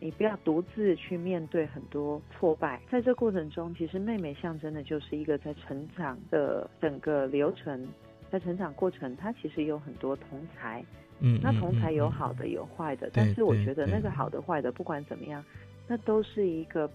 [0.00, 2.80] 你不要独自去面对很多挫败。
[2.90, 7.86] 在这过程中，其实妹妹象征的就是一个在成长的整个流程，
[8.28, 10.84] 在成长过程，她其实有很多同才。
[11.20, 15.42] 嗯，那同才有好的有坏的，但是我觉得那个好的坏的，不管怎么样，
[15.86, 16.90] 那都是一个。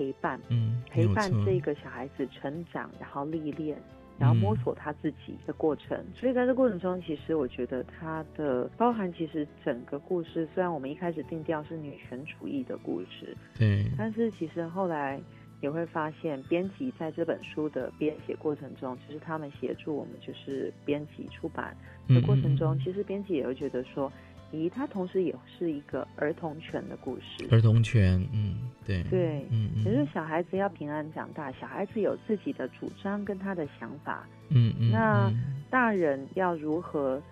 [0.00, 3.76] 陪伴，嗯，陪伴这个小孩子成长，然后历练，
[4.18, 6.02] 然后摸索他自己的过程。
[6.14, 15.20] 所以在这过程中，其实我觉得他的包含，其实整个故事虽然我们一开始定调是女权主义的故事，对，但是其实后来
[15.60, 21.76] 也会发现，编辑在这本书的编写过程中，其实他们协助我们，就是编辑出版
[22.08, 24.10] 的过程中，其实编辑也会觉得说。
[24.52, 27.46] 咦，它同时也是一个儿童权的故事。
[27.50, 35.32] 儿童权，嗯，对，对，嗯嗯，也是小孩子要平安长大，小孩子有自己的主张跟他的想法，嗯嗯，那
[35.70, 37.22] 大人要如何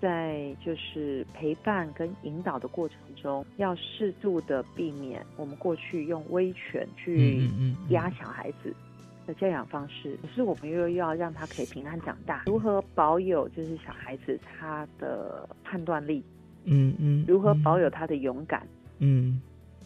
[0.00, 7.48] 在就是陪伴跟引导的过程中，要适度的避免我们过去用威权去
[7.90, 8.74] 压小孩子
[9.26, 16.24] 的教养方式，可是我们又要让他可以平安长大，如何保有就是小孩子他的判断力？
[16.64, 18.66] 嗯嗯，如何保有他的勇敢？
[18.98, 19.40] 嗯，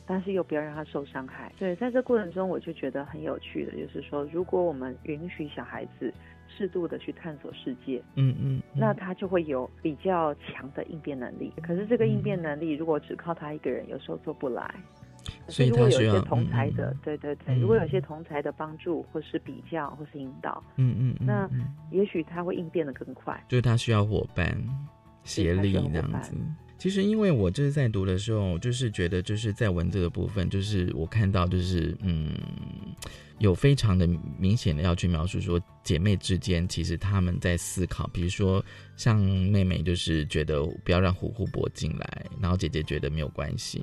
[0.04, 1.50] 但是又不要让他受伤害。
[1.58, 6.12] 对，在这过程中，我就觉得很有趣的，就是说，如果我们允许小孩子
[6.48, 11.50] 适度的去探索世界，嗯嗯，那他就会有比较强的应变能力。
[11.62, 14.74] 可是这个应变能力，如果只靠他一个人，有时候做不来。
[15.48, 21.48] 所以如果有一些同才的，对对对，如果有一些同才的帮助，或是比较，或是引导，嗯嗯，那
[21.90, 23.42] 也许他会应变的更快。
[23.48, 24.54] 就是他需要伙伴。
[25.24, 26.36] 协力这样子，
[26.78, 32.34] 其实因为我就是在读的时候，就是觉得就是在文字的部分，就是我看到就是嗯，
[33.38, 34.06] 有非常的
[34.38, 38.64] 明显的要去描述说姐妹之间其实他们在思考，比如说
[38.96, 43.82] 像妹妹就是觉得不要让虎虎伯进来，然后姐姐觉得没有关系，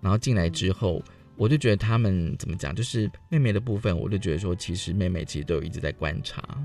[0.00, 1.02] 然后进来之后，
[1.36, 6.56] 我就觉得他们怎么讲，就是妹妹的部分，我就觉得说其实妹妹其实都有一直在观察。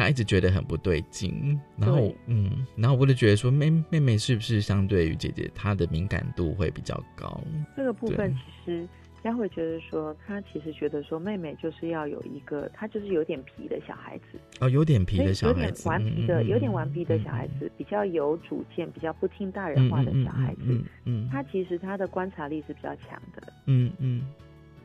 [0.00, 7.38] 他一直觉得很不对劲，然后嗯，然后我就觉得说妹妹妹是不是相对于姐姐，她的敏感度会比较高？
[7.76, 8.88] 这个部分其实
[9.22, 14.40] 佳慧觉得说，她其实觉得说妹妹就是要有一个，她就是有点皮的小孩子。
[14.60, 24.22] 哦，有点皮的小孩子，有点顽皮的，有点顽皮的小孩子，比较有主见，比较不听大人话的小孩子，嗯，他其实他的观察力是比较强的，嗯嗯。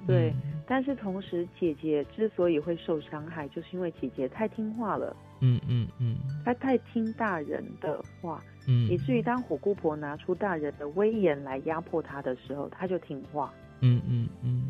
[0.07, 0.33] 对，
[0.67, 5.15] 但是同时，姐姐之所以会受伤害，就是因为姐姐太听话了。
[5.41, 13.53] 嗯嗯嗯，她太听大人的话，嗯，以至于当火姑婆拿出大人的威严来压迫她的时候，她就听话。
[13.81, 14.63] 嗯嗯嗯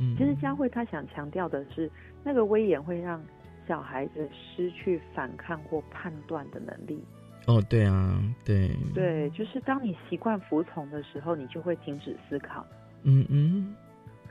[0.00, 0.16] 嗯。
[0.16, 1.90] 其实佳慧她想强调的是，
[2.24, 3.22] 那个威严会让
[3.68, 7.02] 小孩子失去反抗或判断的能力。
[7.46, 8.70] 哦，对啊，对。
[8.94, 12.66] 对，就是当你习惯服从的时候，你就会停止思考。
[13.04, 13.74] 嗯嗯。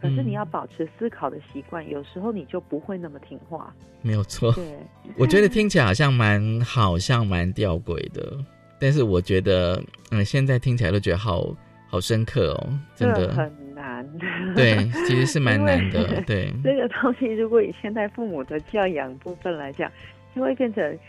[0.04, 3.74] 可是你要保持思考的习惯，有时候你就不会那么听话。
[4.01, 4.51] 没有错。
[4.51, 4.78] 对，
[5.18, 8.38] 我觉得听起来好像蛮好像蛮吊诡的，
[8.78, 9.82] 但是我觉得，
[10.12, 11.56] 嗯，现在听起来都觉得好
[11.88, 14.06] 好深刻哦，真的很难。
[14.54, 14.76] 对，
[15.08, 16.22] 其实是蛮难的。
[16.28, 19.89] 对， 这个东西如果以现代父母的教养部分来讲，
[20.36, 20.99] 就会变成。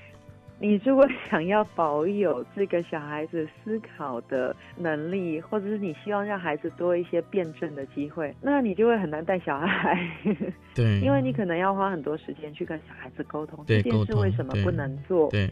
[0.61, 10.09] 你如果想要保有这个小孩子思考的能力，或者是你希望让孩子多一些辩证的机会， 那你就会很难带小孩。
[10.75, 15.29] 对，因为你可能要花很多时间去跟小孩子沟通这件事为什么不能做。
[15.31, 15.51] 对。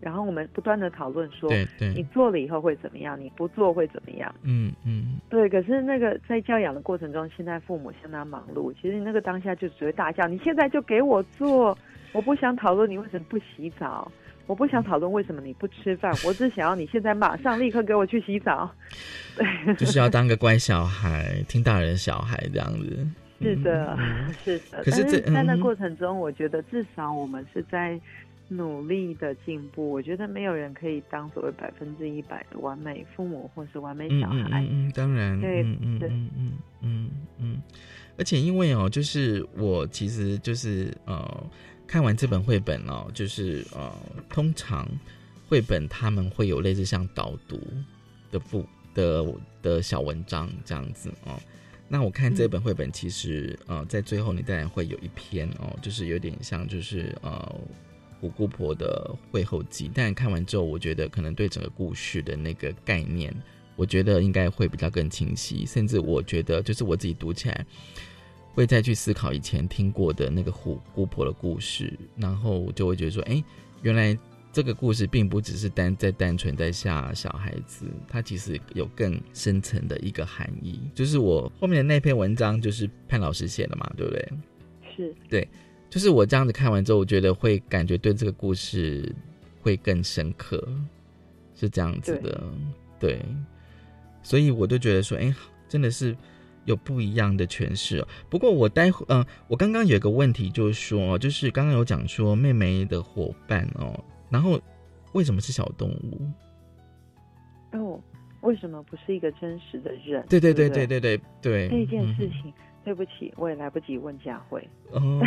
[0.00, 3.20] 然后我们不断的讨论说，对对，你做了以后会怎么样？
[3.20, 4.34] 你不做会怎么样？
[4.42, 5.20] 嗯嗯。
[5.28, 11.76] 对，可是那个在教养的过程中，现在父母相当忙碌，其实那个当下就只会大叫：“你现在就给我做！
[12.12, 14.10] 我不想讨论你为什么不洗澡。”
[14.50, 18.68] 我不想讨论为什么你不吃饭，我只想要你现在马上立刻给我去洗澡。
[19.36, 19.46] 对，
[19.78, 23.06] 就是要当个乖小孩，听大人小孩这样子。
[23.40, 23.96] 是的，
[24.44, 24.82] 是的。
[24.82, 27.96] 可是在那过程中，我觉得至少我们是在
[28.48, 29.88] 努力的进步。
[29.88, 34.66] 我觉得没有人可以当所谓百分之一百的完美父母或是完美小孩。
[34.68, 35.40] 嗯，当然。
[35.40, 37.62] 对，嗯嗯嗯嗯嗯。
[38.18, 41.46] 而且因为哦，就是我其实就是呃。
[41.90, 43.92] 看完这本绘本哦，就是呃，
[44.28, 44.88] 通常
[45.48, 47.60] 绘本他们会有类似像导读
[48.30, 48.64] 的部
[48.94, 49.26] 的
[49.60, 51.36] 的小文章这样子哦。
[51.88, 57.56] 那我看这本绘本，其实呃，在最后你当然会有一篇哦，就是有点像就是呃
[58.20, 59.90] 虎姑婆的会后记。
[59.92, 63.34] 但看完之后，我觉得可能对整个故事的那个概念，
[63.74, 65.66] 我觉得应该会比较更清晰。
[65.66, 67.66] 甚至我觉得，就是我自己读起来。
[68.52, 73.42] 会再去思考以前听过的那个虎姑婆的故事，然后就会觉得说，哎，
[73.82, 74.18] 原来
[74.52, 80.80] 这个故事并不只是单在单纯在吓小孩子，它其实有更深层的一个含义。
[80.94, 84.32] 就是我后面的那篇文章就是潘老师写的嘛，对不对？
[84.96, 85.48] 是，对，
[85.88, 89.14] 就是我这样子看完之后，我觉得会感觉对这个故事
[89.62, 90.60] 会更深刻，
[91.54, 92.42] 是这样子的，
[92.98, 93.24] 对，
[94.24, 95.32] 所以我就觉得说，哎，
[95.68, 96.16] 真的是。
[96.64, 98.08] 有不一样的诠释哦。
[98.28, 103.98] 不过我待会，嗯，我刚刚有一个问题，就是说，就是刚刚有讲说妹妹的伙伴哦，
[104.28, 104.60] 然后
[105.12, 106.20] 为什么是小动物？
[107.72, 108.00] 哦，
[108.42, 110.24] 为什么不是一个真实的人？
[110.28, 112.52] 对对对对对对对，这件事情。
[112.82, 114.66] 对不起，我也来不及问佳慧。
[114.90, 115.20] 哦，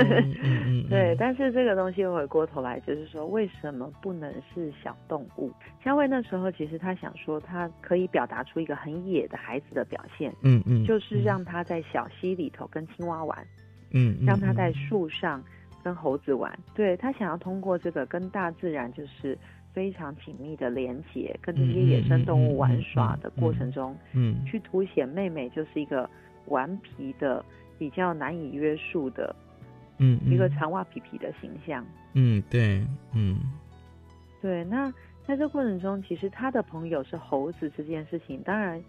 [0.90, 5.50] 对，但是这个东西回过头来，就是说，为什么不能是小动物？
[5.82, 10.30] 佳慧那时候其实他想说，他可以表达出一个很野的孩子的表现。
[10.42, 13.46] 嗯嗯，就是让他在小溪里头跟青蛙玩。
[13.92, 15.42] 嗯，让他在树上
[15.82, 16.56] 跟猴子玩。
[16.74, 19.36] 对他想要通过这个跟大自然就是
[19.72, 26.08] 非常紧密的连接，跟这些野生动物玩耍的过程中，嗯，去凸显妹妹就是一个。
[26.46, 27.44] 顽皮的、
[27.78, 29.34] 比较难以约束的，
[29.98, 31.84] 嗯，一个长袜皮皮的形象。
[32.14, 32.84] 嗯，对，
[33.14, 33.38] 嗯，
[34.42, 34.64] 对。
[34.64, 34.92] 那
[35.26, 38.82] 在这过程中，其实他的朋友是猴子这件事情，当然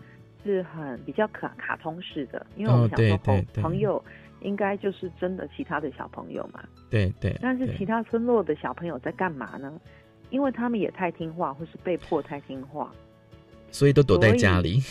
[0.43, 4.03] 是很比较卡卡通式的，因为我们想说，朋朋友
[4.41, 6.63] 应该就是真的其他的小朋友嘛。
[6.89, 7.37] 对对。
[7.41, 9.79] 但是其他村落的小朋友在干嘛呢？
[10.31, 12.89] 因为他们也太听话，或是被迫太听话，
[13.69, 14.81] 所以都躲在家里。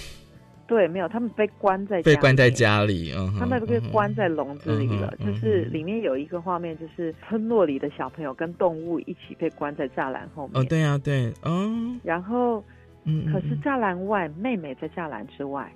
[0.71, 5.13] 对，没有，他们被关在被关在家里，嗯，他们被关在笼子里了。
[5.19, 10.63] 就是里面有一个画面，就是村落里的小朋友跟动物一起被关在栅栏后面。
[10.63, 11.99] 哦，对啊，对，嗯。
[12.05, 12.63] 然后
[13.03, 15.69] 嗯，可是栅栏外，妹妹在栅栏之外。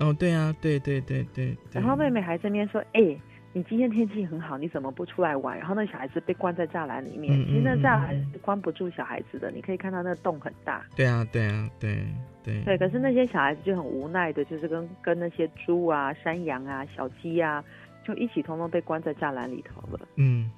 [0.00, 1.56] 哦，对啊，对对对对。
[1.70, 3.16] 然后妹妹还这边说：“哎，
[3.52, 9.50] 你今天天气很好，你怎么不出来玩？”然后那小孩子被关在栅栏里面，其实那栅栏是关不住小孩子的。
[9.50, 10.84] 你可以看到那洞很大。
[10.96, 12.04] 对啊，对啊，对
[12.42, 12.62] 对。
[12.64, 17.62] 对，可是那些小孩子就很无奈的，就是跟跟那些猪啊、山羊啊、小鸡啊，
[18.04, 20.00] 就一起通通被关在栅栏里头了。
[20.16, 20.50] 嗯。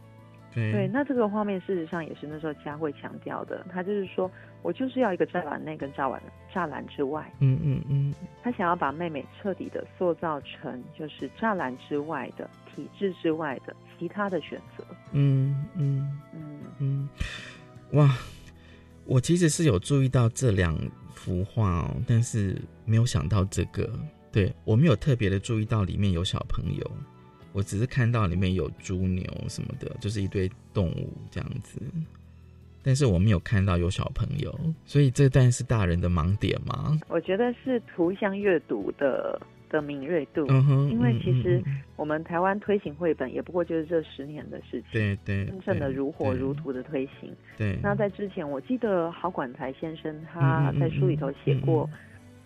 [0.54, 4.30] 对，那这个画面事实上也是那时候佳慧强调的，他就是说
[4.62, 6.22] 我就是要一个栅栏内跟栅栏
[6.52, 17.08] 栅栏之外，嗯嗯嗯，他想要把妹妹彻底的塑造成就是栅栏之外的体制之外的其他的选择，嗯嗯嗯嗯，
[17.92, 18.16] 哇，
[19.04, 20.78] 我其实是有注意到这两
[21.14, 23.88] 幅画哦，但是没有想到这个，
[24.32, 26.90] 对我没有特别的注意到里面有小朋友。
[27.52, 31.80] 我只是看到里面有猪牛什么的，就是一堆动物这样子，
[32.82, 34.52] 但是我没有看到有小朋友，
[34.84, 36.98] 所以这段是大人的盲点吗？
[37.08, 39.40] 我觉得是图像阅读的
[39.74, 41.62] 的敏锐度，嗯哼，因为其实
[41.96, 47.30] 我们台湾推行绘本也不过就是这十年的事情，对对，真正的如火如荼的推行。
[47.58, 51.88] 对，那在之前，我记得郝管才先生他在书里头写过。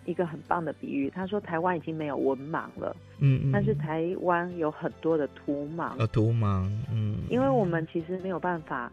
[0.05, 8.91] 一个很棒的比喻，他说台湾已经没有文盲了，嗯，但是台湾有很多的图盲，呃，图盲，嗯，因为我们其实没有办法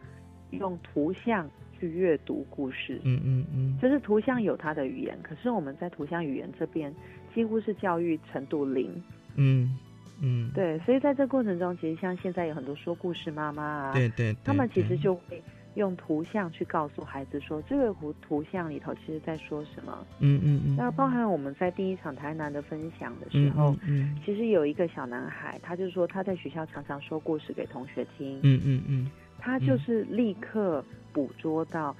[0.50, 6.92] 用图像去阅读故事，嗯嗯嗯，就是图像有它的语言，可是我们在图像语言这边
[7.36, 8.90] 几乎是教育程度零，
[9.36, 9.78] 嗯
[10.20, 15.42] 嗯，对，所以在这过程中，其实像现在有很多说故事妈妈啊，对对，他们其实就会。
[15.76, 20.06] 用图像去告诉孩子说，这个图图像里头其实在说什么。
[20.20, 20.74] 嗯嗯嗯。
[20.74, 28.40] 那包含我们在第一场台南的分享的时候，嗯，其实有一个小男孩，他就说他在学校常常说故事给同学听。
[28.42, 29.10] 嗯嗯嗯。
[29.38, 30.82] 他就是立刻
[31.12, 31.94] 捕捉到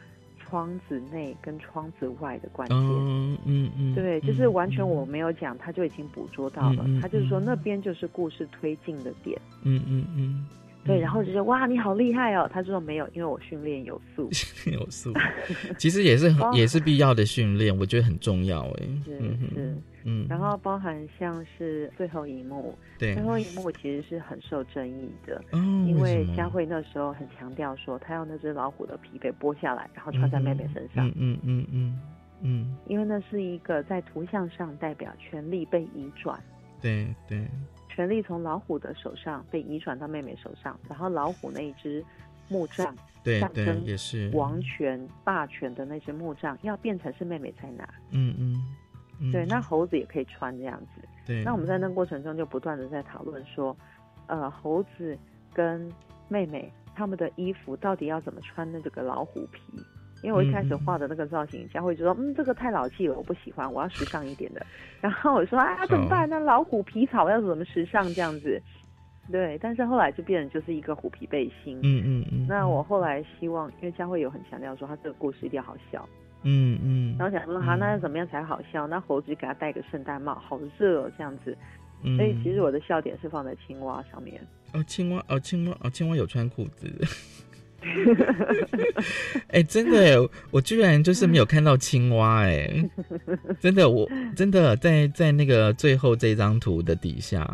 [0.48, 2.78] 窗子内跟窗子外的关键。
[2.78, 3.94] 嗯嗯嗯。
[3.94, 6.84] 对，就是完全我没有讲，他就已经捕捉到了。
[7.00, 9.40] 他就是说那边就是故事推进的点。
[9.62, 10.46] 嗯嗯嗯。
[10.84, 12.48] 对，然后就说哇，你好厉害哦！
[12.52, 15.12] 他说没有，因为我训练有素，训 练有素，
[15.78, 18.82] 其实也是很 也是必要的训练，我觉得很重要哎。
[19.04, 19.82] 是是，嗯，
[20.28, 32.00] 然后包含像是最后一幕，对，最后一幕其实是很受争议的，哦，因为佳慧那时候很强调说，她要那只老虎的皮被剥下来，然后穿在妹妹身上，嗯嗯嗯
[32.42, 36.38] 嗯，因为那是一个在图像上代表权力被移转，
[36.80, 37.46] 对对。
[37.88, 42.04] 权力从老虎的手上被移转到妹妹手上，然后老虎那一只
[42.46, 42.94] 木杖，
[43.40, 44.30] 象征也是。
[44.34, 47.88] 王权霸权的那只木杖，要变成是妹妹在拿。
[48.10, 48.62] 嗯嗯，
[49.32, 51.00] 对，那猴子也可以穿这样子。
[51.26, 53.76] 对，那我们在那过程中就不断的在讨论说，
[54.26, 55.16] 呃，猴子
[55.52, 55.90] 跟
[56.28, 59.60] 妹妹他们的衣服到底要怎么穿那这个老虎皮。
[60.22, 64.64] 因为我一开始画的那个造型，佳慧就说：“嗯，这个太老气了，我不喜欢，我要时尚一点的。”
[64.98, 66.26] 然后我说：“啊，怎么办？
[66.28, 68.60] 那老虎皮草要怎么时尚这样子？”
[69.30, 71.78] 对，但是后来就变成就是一个虎皮背心。
[71.82, 72.46] 嗯嗯嗯。
[72.48, 76.08] 那我后来希望，因为佳慧有很强调说，他这个故事一定要好笑。
[76.42, 77.16] 嗯嗯。
[77.18, 78.86] 然后想说，哈，那要怎么样才好笑？
[78.86, 81.56] 那猴子给他戴个圣诞帽，好热哦，这样子。
[82.02, 82.16] 嗯。
[82.16, 84.40] 所以其实我的笑点是放在青蛙上面。
[84.72, 86.90] 哦，青蛙哦，青蛙哦，青蛙有穿裤子。
[89.48, 92.68] 哎，真的，我居然就是没有看到青蛙，哎，
[93.60, 97.46] 真的，我真的在在那个最后这张图的底下，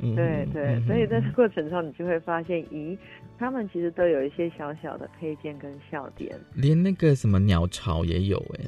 [0.00, 2.96] 对对，所以在这过程中，你就会发现，咦，
[3.40, 8.64] 他们其实都有一些小小的配件跟笑点，连那个什么鸟巢也有，哎，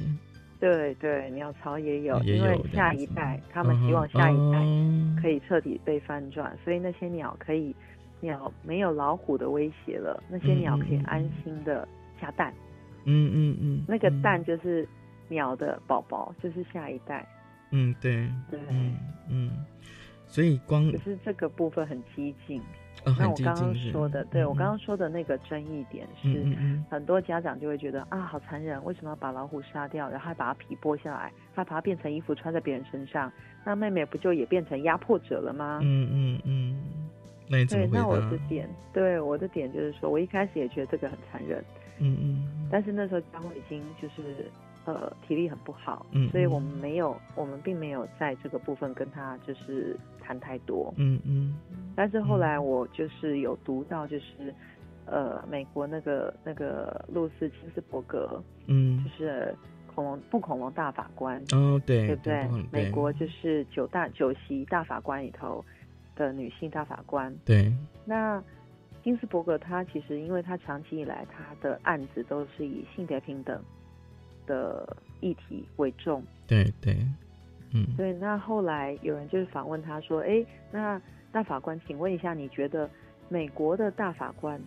[0.59, 7.73] 对对，鸟巢也有，因为下一代，他们希望下一代可以彻底被翻转，所以那些鸟可以。
[8.23, 11.85] 鸟没有老虎的威胁了，那些鸟可以安心的
[12.21, 12.53] 下蛋。
[13.03, 14.87] 嗯嗯嗯，那个蛋就是
[15.27, 17.27] 鸟的宝宝，就是下一代。
[17.71, 18.95] 嗯，对对，嗯
[19.29, 19.51] 嗯，
[20.25, 22.61] 所以光只是这个部分很激进。
[23.17, 26.45] 那我刚刚说的，对我刚刚说的那个争议点是，
[26.89, 33.31] 很多家长就会觉得啊，好残忍，为什么要把老虎杀掉，然后还把它皮剥下来，还把它变成衣服穿在别人身上？
[33.65, 35.79] 那妹妹不就也变成压迫者了吗？
[35.81, 36.77] 嗯嗯嗯。
[37.69, 41.63] 对，那我的点，对我的点就是说，我一开始也觉得这个很残忍，
[41.99, 44.49] 嗯嗯，但是那时候江慧已经就是
[44.85, 51.53] 呃体力很不好，嗯，所以我们没有，我们并没有在这个部分跟他就是谈太多，嗯嗯，
[51.95, 54.53] 但是后来我就是有读到就是
[55.05, 59.55] 呃美国那个那个露丝金斯伯格，嗯，就是
[59.93, 62.47] 恐龙不恐龙大法官，哦对，对不对？
[62.71, 65.63] 美国就是九大九席大法官里头。
[66.15, 67.73] 的女性大法官，对，
[68.05, 68.39] 那
[69.03, 73.59] 金斯伯格他其实因为他长期以来他的案子都是以性别平等
[74.45, 76.23] 的议题为重。
[76.45, 76.95] 对对，
[77.73, 78.13] 嗯，对。
[78.13, 81.01] 那后来有人就是访问他说：“哎，那
[81.31, 82.89] 大法官，请问一下，你觉得
[83.29, 84.61] 美国的大法官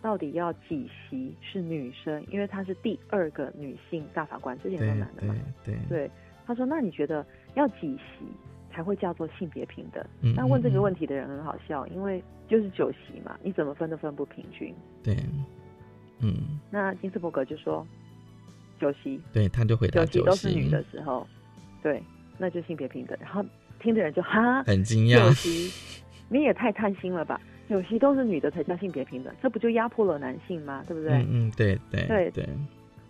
[0.00, 2.24] 到底要几席是女生？
[2.30, 5.34] 因为她是第二个女性大法官，之前都男的嘛。
[5.64, 6.10] 对对。
[6.46, 7.24] 他说：那你觉得
[7.54, 8.26] 要几席
[8.70, 10.04] 才会叫做性别平等？
[10.36, 14.74] 那问这个问题的人很好笑，因为就是九席嘛，你怎么分都分不平均。
[15.02, 15.16] 对。
[16.20, 17.86] 嗯，那金斯伯格就说
[18.78, 21.26] 九席，对，他就回答九席都是女的时候，
[21.82, 22.02] 对，
[22.38, 23.16] 那就性别平等。
[23.20, 23.44] 然后
[23.80, 25.72] 听的人就哈，很惊讶，九席
[26.28, 27.40] 你也太贪心了吧？
[27.68, 30.84] 有席都是女的才叫性别平等，这不就压迫了男性吗？
[30.86, 31.12] 对不对？
[31.12, 32.48] 嗯嗯，对对对对。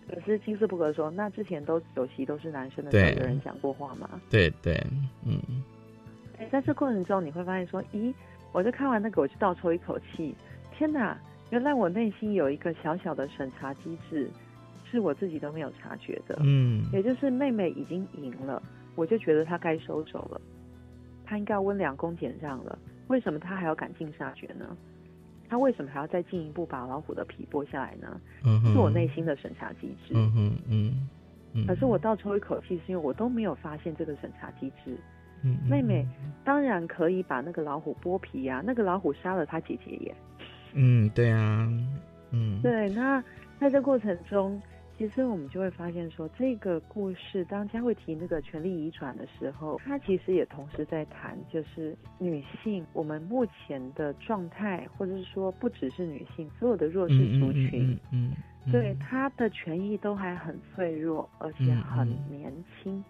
[0.07, 4.09] 可是金斯伯格说，那之前都有席都是男生的时候，有人讲过话吗？
[4.29, 4.75] 对对，
[5.25, 5.39] 嗯。
[6.37, 8.13] 哎，在这过程中你会发现说，咦，
[8.51, 10.35] 我就看完那个，我就倒抽一口气，
[10.77, 11.17] 天哪！
[11.51, 14.29] 原来我内心有一个小小的审查机制，
[14.89, 16.37] 是我自己都没有察觉的。
[16.43, 18.61] 嗯，也就是妹妹已经赢了，
[18.95, 20.41] 我就觉得他该收手了，
[21.25, 22.77] 他应该温良恭俭让了。
[23.07, 24.75] 为什么他还要赶尽杀绝呢？
[25.47, 28.19] 他为什么还要再进一步把老虎的皮剥下来呢？
[28.73, 30.13] 是我内心的审查机制。
[30.15, 31.07] 嗯嗯嗯
[31.53, 31.67] 嗯。
[31.67, 34.97] 可是我倒抽一口气，是因为我都没有发现这个审查机制。
[35.43, 35.59] 嗯。
[35.69, 36.03] 妹妹
[36.43, 40.15] 当然可以把那个老虎剥皮呀，那个老虎杀了他姐姐耶。
[40.73, 41.69] 嗯，对啊，
[42.31, 42.89] 嗯，对。
[42.89, 43.23] 那
[43.59, 44.59] 在这过程中，
[44.97, 58.33] 其实我们就会发现说，这个故事当佳慧提那个权力遗传的时候，她其实也同时在谈，就是女性我们目前的状态，或者是说不只是女性，所有的弱势族群，嗯，
[58.71, 63.03] 对她的权益都还很脆弱，而且很年轻。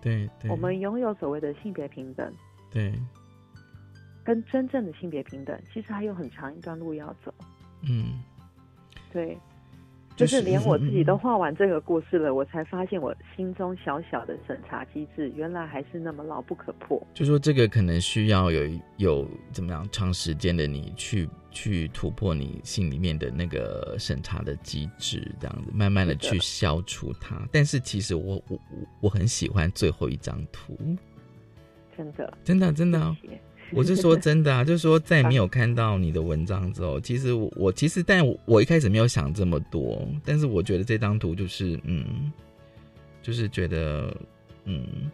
[0.00, 2.32] 对，我们拥有所谓的性别平等。
[2.70, 2.92] 对。
[4.24, 7.32] 跟真正的性别平等，其实还有很长一段路要走。
[7.80, 8.22] 嗯，
[9.10, 9.38] 对，
[10.18, 17.00] 就是连我自己都画完这个故事了，我才发现我心中小小的审查机制，原来还是那么牢不可破。
[17.14, 27.40] 就说这个可能需要有有怎么样长时间的你去去突破你心里面的那个审查的机制，这样子慢慢的去消除它。
[27.52, 28.58] 但是其实我我
[29.00, 30.76] 我很喜欢最后一张图，
[31.96, 33.16] 真的，真的，真的。
[33.74, 42.32] 我是说真的啊，就是说在没有看到你的文章之后，其实我其实，但我一开始没有想这么多，但是我觉得这张图就是嗯，
[43.22, 44.16] 就是觉得
[44.64, 45.10] 嗯，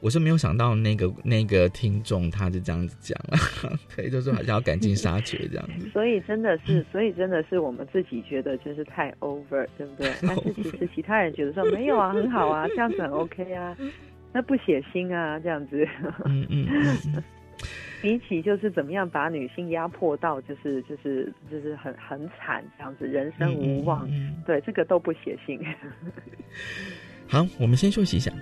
[0.00, 3.38] 我是没有想到那个那个听众他是这样子讲啊，
[3.96, 5.88] 对，就是好像要赶尽杀绝这样子。
[5.92, 10.12] 所以真的是，所以真的是我们自己觉得就是太 over，对不对？
[10.20, 13.74] 但是其实其他人觉得说没有啊，很好啊，这样子很 OK 啊，
[14.32, 15.88] 那不血腥啊，这样子。
[16.26, 16.66] 嗯嗯。
[18.02, 24.08] 比起就是怎么样把女性压迫到就是就是就是很很惨这样子，人生无望，
[24.46, 25.58] 对这个都不写信。
[27.26, 28.32] 好，我们先休息一下。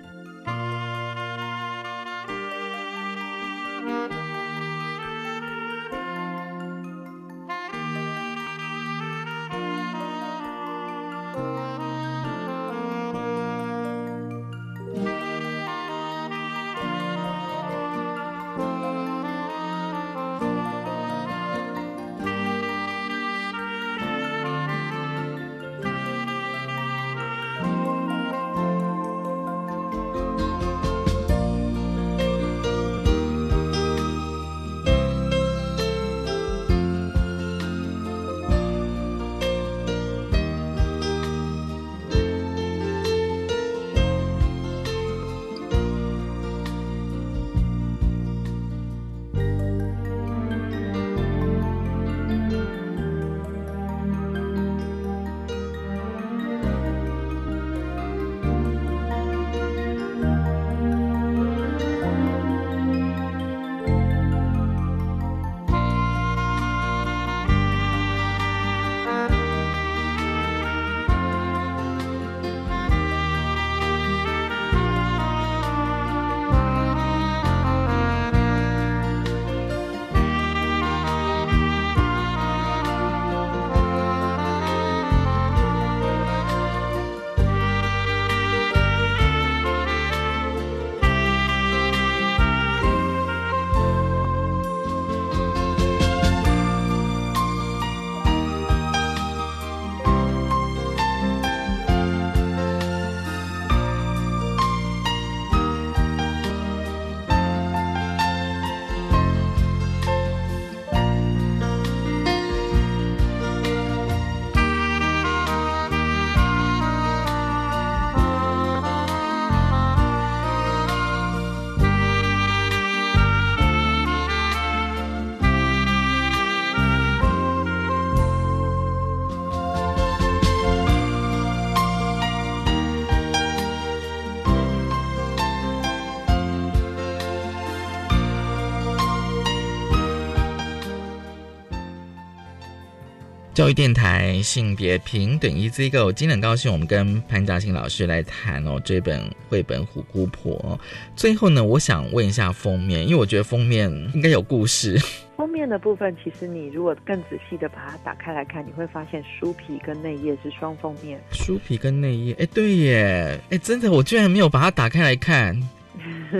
[143.63, 150.77] 教育电台性别平等 Easy Go，今天很高兴我们跟潘嘉欣老师来谈哦这本绘本《虎姑婆》。
[151.15, 154.99] 最后呢，我想问一下封面，因为我觉得封面应该有故事。
[155.37, 161.17] 封面的部分，其实你如果更仔细的把它打开来看，你会发现书皮跟内页是双封面。
[161.31, 165.57] 书皮跟内页，哎，对耶，哎，真的，我居然没有把它打开来看。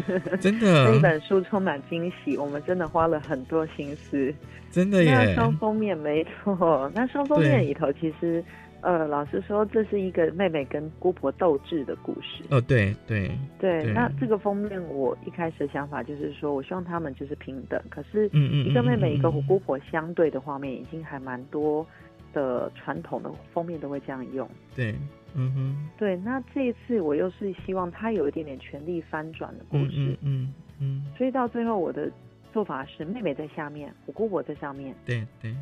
[0.42, 4.34] 真的，这本书充满惊喜，我们真的花了很多心思。
[4.72, 5.12] 真的耶！
[5.14, 8.44] 那双封面没错，那双封面里头其实，
[8.82, 12.44] 呃，老实说，这是一个妹妹跟姑婆斗智的故事。
[12.50, 13.30] 哦，对对
[13.60, 13.84] 对。
[13.94, 17.80] 那这个封面，我一开始的想法就是说，我希望他们就是平等。
[17.90, 21.86] 可是，嗯嗯，一个妹妹一个姑婆相对的画面，已经还蛮多
[22.34, 24.50] 的传统的封面都会这样用。
[24.76, 24.96] 对。
[25.36, 32.12] 嗯哼，对，那这一次我又是希望他有一点点权力翻转的故事，嗯嗯嗯，所以到最后我的
[32.52, 35.56] 做法是妹妹在下面，虎姑婆在上面，对对，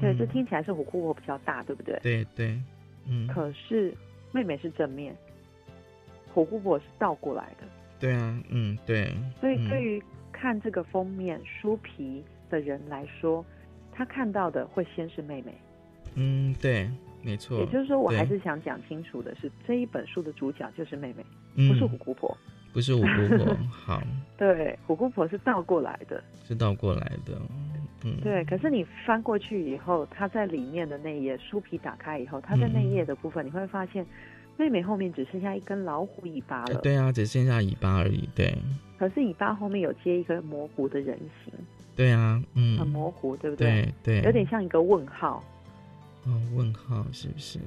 [0.00, 1.98] 对，这听起来是虎姑婆比较大，对不对？
[2.02, 2.58] 对对，
[3.06, 3.94] 嗯，可是
[4.32, 5.14] 妹妹是正面，
[6.32, 7.66] 虎姑婆是倒过来的，
[8.00, 10.02] 对啊，嗯对，所以对于
[10.32, 13.44] 看这个封面书皮的人来说，
[13.92, 15.52] 他看到的会先是妹妹，
[16.14, 16.88] 嗯对。
[17.22, 21.24] 没错，也就是说，我还是想讲清楚的是，这一本书的主角就是妹妹，
[21.68, 22.36] 不是虎姑婆，
[22.72, 23.56] 不是虎姑婆。
[23.70, 24.02] 好，
[24.36, 27.40] 对，虎姑婆是倒过来的，是倒过来的。
[28.04, 28.44] 嗯，对。
[28.44, 34.04] 可是你翻过去以后，它在里面的那页书皮打开以后，它在那页的部分，你会发现，
[34.56, 36.80] 妹妹后面只剩下一根老虎尾巴了。
[36.80, 38.28] 对啊，只剩下尾巴而已。
[38.34, 38.52] 对。
[38.98, 41.54] 可是尾巴后面有接一个模糊的人形。
[41.94, 43.86] 对啊，嗯，很模糊，对不对？
[44.02, 45.44] 对，有点像一个问号。
[46.24, 47.58] 哦，问号是不是？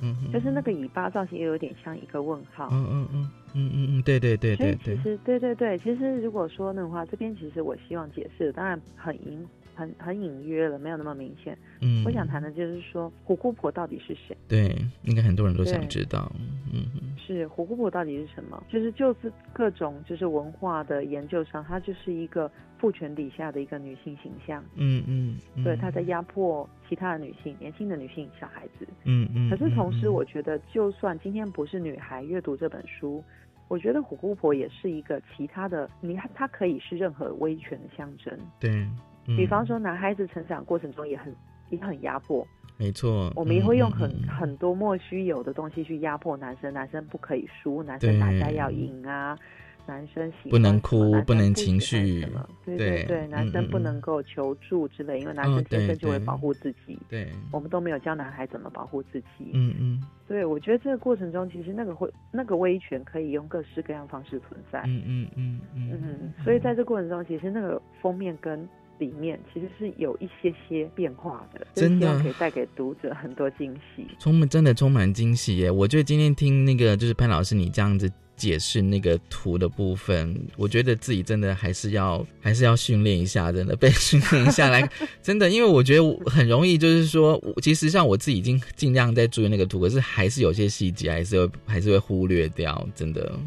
[0.00, 2.68] 嗯，就是那个尾巴造型，也有点像一个问号。
[2.72, 4.96] 嗯嗯嗯嗯嗯嗯，对对对对对。
[4.96, 9.46] 其实，对对对，其实如果说的话，这边其实我希望解释，当然很隐。
[9.76, 11.58] 很很隐约了，没有那么明显。
[11.84, 14.34] 嗯，我想谈的就是说，虎姑婆到底是谁？
[14.48, 16.32] 对，应该很多人都想知道。
[16.72, 18.62] 嗯，是虎姑婆到底是什么？
[18.70, 24.64] 就是就是各种就是文化的研究上，她就是一个父权底下的一个女性形象。
[24.76, 28.88] 嗯嗯，对，她在压迫其他的女性，年轻的女性、小孩子。
[29.04, 29.50] 嗯嗯。
[29.50, 33.22] 可是同时，我觉得就算今天不是女孩阅读这本书，
[33.68, 38.36] 我觉得虎姑婆也是一个其他的，你看，她可以是任何威权的象征。
[38.58, 38.86] 对。
[39.26, 41.34] 比方说，男孩子成长过程中也很
[41.74, 42.46] 也很压迫，
[42.76, 43.32] 没错。
[43.36, 49.38] 我们也会用很很多莫须有的东西去压迫男生，男生不可以输，男生打架要赢啊，
[49.86, 52.26] 男生喜不能哭，不能情绪，
[52.64, 56.98] 对对对，男生不能够求助之类，因为男生天生就会保护自己。
[57.08, 59.50] 对，我们都没有教男孩怎么保护自己。
[59.52, 64.82] 嗯嗯，对，我觉得这个过程中，其实那个会那个威权可以用各式各样方式存在。
[64.86, 68.66] 嗯嗯嗯嗯，所以在这过程中，其实那个封面跟
[68.98, 74.06] 里面其实是有一些些变化的，真的可以带给读者很多惊喜。
[74.18, 75.70] 充满真的充满惊喜耶！
[75.70, 84.88] 我觉得今天听那个就是潘老师你这样子解释那个图的部分，我觉得自己真的还是要 还是要训练一下，真的被训练下来，
[85.22, 93.38] 真的，因为我觉得很容易就是说，其实像我自己已经尽量在注意那个图，可是还是有些细节还是会还是会忽略掉，真的。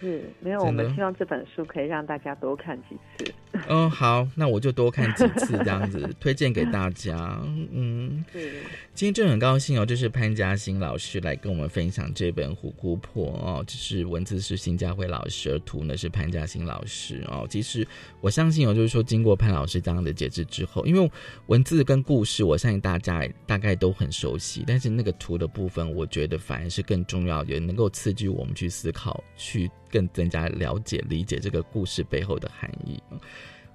[0.00, 3.32] 是没有，我们希望这本书可以让大家多看几次。
[3.68, 7.40] 嗯，好，那我就多看几次这样子， 推荐给大家。
[7.72, 8.22] 嗯，
[8.92, 17.46] 今天真的很高兴哦，就是潘嘉欣老师来跟我们分享这本《虎姑婆》哦，就是文字是新家辉老师，而图呢是潘嘉欣老师哦。
[17.48, 17.86] 其实
[18.20, 21.10] 我相信哦，就是说经过潘老师这样的解释之后，因为
[21.46, 29.70] 文字跟故事，我相信大家大概都很熟悉，但是那个图的部分，我觉得反而是更重要，也能够刺激我们去思考去。
[29.96, 33.02] 更增加了解、理解这个故事背后的含义，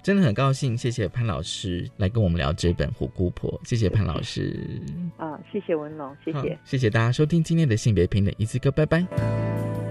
[0.04, 0.78] 真的很高兴。
[0.78, 4.80] 谢谢潘老师来跟我们聊这本《虎姑婆》，谢谢潘老师。
[5.16, 9.81] 啊，谢谢文龙，谢谢，谢谢大家收听今天的性别平等一次哥，拜拜。